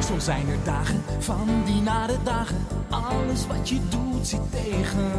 Soms 0.00 0.24
zijn 0.24 0.48
er 0.48 0.64
dagen 0.64 1.02
van 1.18 1.48
die 1.64 1.80
nare 1.82 2.16
dagen. 2.24 2.66
Alles 2.90 3.46
wat 3.46 3.68
je 3.68 3.80
doet 3.88 4.26
zit 4.26 4.50
tegen. 4.50 5.10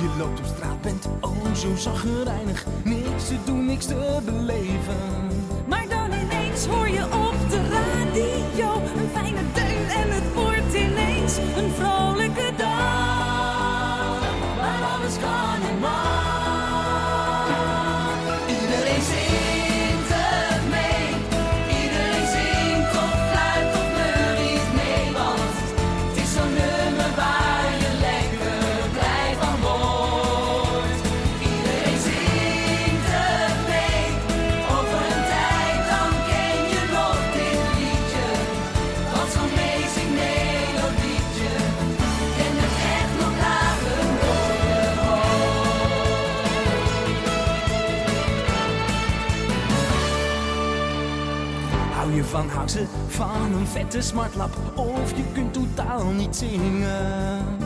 Je 0.00 0.14
loopt 0.18 0.38
op 0.38 0.46
straat, 0.46 0.80
bent 0.82 1.08
oh 1.20 1.54
zo 1.54 1.76
zaggerijnig. 1.76 2.66
Niks 2.84 3.28
te 3.28 3.36
doen, 3.44 3.66
niks 3.66 3.86
te 3.86 4.20
beleven. 4.24 5.43
Hoor 6.62 6.88
je 6.88 7.04
op 7.04 7.50
de 7.50 7.60
radio 7.68 8.74
een 8.96 9.08
fijne 9.12 9.40
deun 9.52 9.88
en 9.88 10.10
het 10.10 10.34
wordt 10.34 10.74
ineens 10.74 11.36
een 11.36 11.70
vrolijke 11.74 12.52
dag. 12.56 12.73
Smartlap 54.04 54.56
of 54.74 55.16
je 55.16 55.22
kunt 55.32 55.52
totaal 55.52 56.04
niet 56.04 56.36
zingen. 56.36 57.58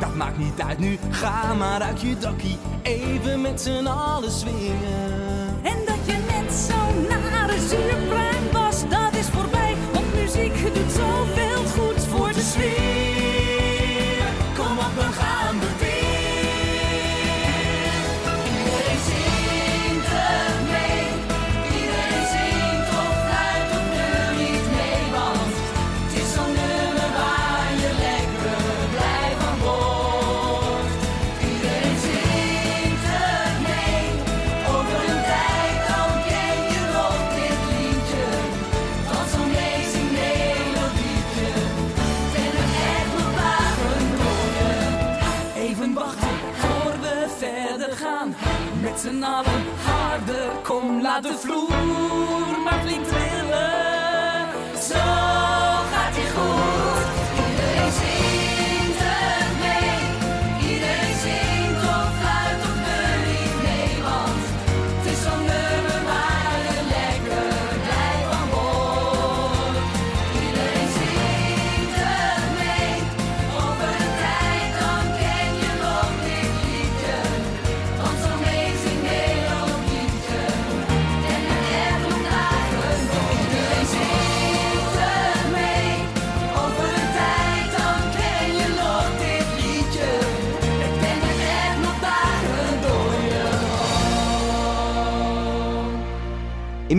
Dat 0.00 0.14
maakt 0.14 0.38
niet 0.38 0.60
uit 0.60 0.78
nu, 0.78 0.98
ga 1.10 1.54
maar 1.54 1.82
uit 1.82 2.00
je 2.00 2.18
dakkie, 2.18 2.58
even 2.82 3.40
met 3.40 3.60
z'n 3.60 3.86
allen 3.86 4.30
swingen. 4.30 5.23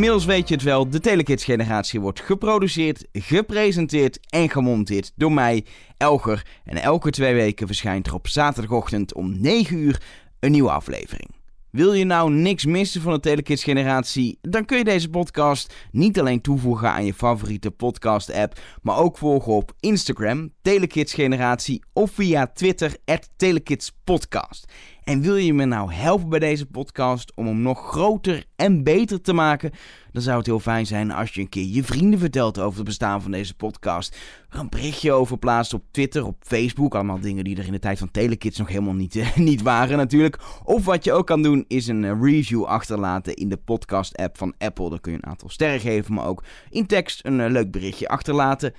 Inmiddels 0.06 0.36
weet 0.36 0.48
je 0.48 0.56
het 0.56 0.64
wel, 0.64 0.90
de 0.90 1.00
Telekids 1.00 1.44
generatie 1.44 2.02
wordt 2.02 2.20
geproduceerd, 2.22 3.08
gepresenteerd 3.12 4.20
en 4.30 4.50
gemonteerd 4.50 5.12
door 5.16 5.32
mij, 5.32 5.66
Elger. 5.98 6.46
En 6.66 6.78
elke 6.78 7.10
twee 7.10 7.34
weken 7.34 7.68
verschijnt 7.68 8.08
er 8.08 8.14
op 8.14 8.28
zaterdagochtend 8.28 9.14
om 9.14 9.42
9 9.42 9.78
uur 9.78 10.02
een 10.40 10.52
nieuwe 10.52 10.72
aflevering. 10.72 11.30
Wil 11.72 11.94
je 11.94 12.06
nou 12.06 12.32
niks 12.32 12.66
missen 12.66 13.02
van 13.02 13.14
de 13.14 13.20
Telekids 13.20 13.64
generatie, 13.64 14.38
dan 14.42 14.66
kun 14.66 14.78
je 14.78 14.84
deze 14.84 15.10
podcast 15.10 15.74
niet 15.92 16.20
alleen 16.20 16.42
toevoegen 16.42 16.90
aan 16.90 17.06
je 17.06 17.14
favoriete 17.14 17.72
podcast 17.72 18.34
app, 18.34 18.60
maar 18.82 18.98
ook 18.98 19.18
volgen 19.18 19.54
op 19.54 19.74
Instagram, 19.80 20.52
Telekids 20.62 21.14
generatie 21.14 21.84
of 21.94 22.12
via 22.12 22.48
Twitter, 22.48 22.98
Telekidspodcast. 23.36 24.66
En 25.06 25.22
wil 25.22 25.36
je 25.36 25.54
me 25.54 25.66
nou 25.66 25.94
helpen 25.94 26.30
bij 26.30 26.40
deze 26.40 26.66
podcast 26.66 27.32
om 27.36 27.46
hem 27.46 27.62
nog 27.62 27.90
groter 27.90 28.46
en 28.56 28.84
beter 28.84 29.22
te 29.22 29.34
maken? 29.34 29.72
Dan 30.12 30.22
zou 30.22 30.38
het 30.38 30.46
heel 30.46 30.60
fijn 30.60 30.86
zijn 30.86 31.12
als 31.12 31.34
je 31.34 31.42
een 31.42 31.50
keer 31.50 31.66
je 31.66 31.84
vrienden 31.84 32.20
vertelt 32.20 32.60
over 32.60 32.78
het 32.78 32.86
bestaan 32.86 33.22
van 33.22 33.32
deze 33.32 33.56
podcast. 33.56 34.18
Een 34.50 34.70
berichtje 34.70 35.12
over 35.12 35.38
plaatst 35.38 35.74
op 35.74 35.84
Twitter, 35.92 36.26
op 36.26 36.36
Facebook. 36.40 36.96
Allemaal 36.96 37.20
dingen 37.20 37.44
die 37.44 37.58
er 37.58 37.66
in 37.66 37.72
de 37.72 37.80
tijd 37.80 38.00
van 38.00 38.12
Telekids 38.12 38.58
nog 38.58 38.68
helemaal 38.68 38.94
niet, 38.94 39.16
eh, 39.16 39.36
niet 39.52 39.62
waren 39.62 39.98
natuurlijk. 39.98 40.40
Of 40.64 40.86
wat 40.86 41.04
je 41.04 41.14
ook 41.14 41.28
kan 41.28 41.44
doen 41.44 41.66
is 41.68 41.88
een 41.88 42.04
eh, 42.04 42.22
review 42.22 42.64
achterlaten 42.64 43.34
in 43.34 43.50
de 43.50 43.58
podcast 43.58 44.18
app 44.18 44.38
van 44.38 44.54
Apple. 44.58 44.90
Dan 44.90 45.00
kun 45.00 45.12
je 45.12 45.18
een 45.18 45.30
aantal 45.30 45.50
sterren 45.50 45.80
geven, 45.80 46.14
maar 46.14 46.28
ook 46.28 46.44
in 46.70 46.86
tekst 46.86 47.26
een 47.26 47.40
eh, 47.40 47.52
leuk 47.52 47.72
berichtje 47.72 48.08
achterlaten. 48.08 48.74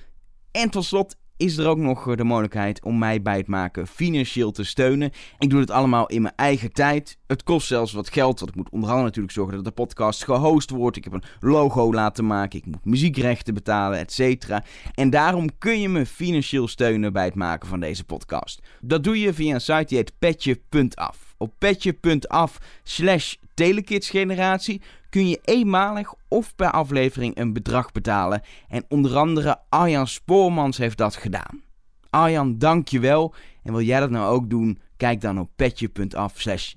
En 0.51 0.69
tot 0.69 0.85
slot, 0.85 1.15
is 1.37 1.57
er 1.57 1.67
ook 1.67 1.77
nog 1.77 2.09
eh, 2.09 2.15
de 2.15 2.23
mogelijkheid 2.23 2.83
om 2.83 2.97
mij 2.97 3.21
bij 3.21 3.37
het 3.37 3.47
maken 3.47 3.87
financieel 3.87 4.51
te 4.51 4.63
steunen. 4.63 5.11
Ik 5.39 5.49
doe 5.49 5.59
het 5.59 5.71
allemaal 5.71 6.07
in 6.07 6.21
mijn 6.21 6.33
eigen 6.35 6.71
tijd. 6.71 7.17
Het 7.27 7.43
kost 7.43 7.67
zelfs 7.67 7.93
wat 7.93 8.09
geld, 8.09 8.39
want 8.39 8.51
ik 8.51 8.57
moet 8.57 8.69
onder 8.69 8.89
andere 8.89 9.07
natuurlijk 9.07 9.33
zorgen 9.33 9.55
dat 9.55 9.65
de 9.65 9.71
podcast 9.71 10.23
gehost 10.23 10.69
wordt. 10.69 10.97
Ik 10.97 11.03
heb 11.03 11.13
een 11.13 11.23
logo 11.39 11.93
laten 11.93 12.25
maken, 12.25 12.59
ik 12.59 12.65
moet 12.65 12.85
muziekrechten 12.85 13.53
betalen, 13.53 13.99
et 13.99 14.11
cetera. 14.11 14.63
En 14.93 15.09
daarom 15.09 15.57
kun 15.57 15.79
je 15.79 15.89
me 15.89 16.05
financieel 16.05 16.67
steunen 16.67 17.13
bij 17.13 17.25
het 17.25 17.35
maken 17.35 17.67
van 17.67 17.79
deze 17.79 18.03
podcast. 18.03 18.61
Dat 18.81 19.03
doe 19.03 19.19
je 19.19 19.33
via 19.33 19.53
een 19.53 19.61
site 19.61 19.85
die 19.85 19.97
heet 19.97 20.13
petje.af. 20.19 21.35
Op 21.37 21.53
petje.af 21.57 22.57
slash 22.83 23.35
telekidsgeneratie 23.53 24.81
kun 25.17 25.29
je 25.29 25.39
eenmalig 25.43 26.13
of 26.27 26.55
per 26.55 26.71
aflevering 26.71 27.37
een 27.37 27.53
bedrag 27.53 27.91
betalen. 27.91 28.41
En 28.67 28.85
onder 28.87 29.17
andere 29.17 29.59
Arjan 29.69 30.07
Spoormans 30.07 30.77
heeft 30.77 30.97
dat 30.97 31.15
gedaan. 31.15 31.61
Arjan, 32.09 32.57
dank 32.57 32.87
je 32.87 32.99
wel. 32.99 33.33
En 33.63 33.71
wil 33.71 33.81
jij 33.81 33.99
dat 33.99 34.09
nou 34.09 34.33
ook 34.33 34.49
doen? 34.49 34.79
Kijk 34.97 35.21
dan 35.21 35.39
op 35.39 35.49
petje.af 35.55 36.39
slash. 36.39 36.73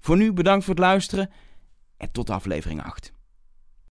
Voor 0.00 0.16
nu 0.16 0.32
bedankt 0.32 0.64
voor 0.64 0.74
het 0.74 0.82
luisteren 0.82 1.30
en 1.96 2.12
tot 2.12 2.30
aflevering 2.30 2.82
8. 2.82 3.12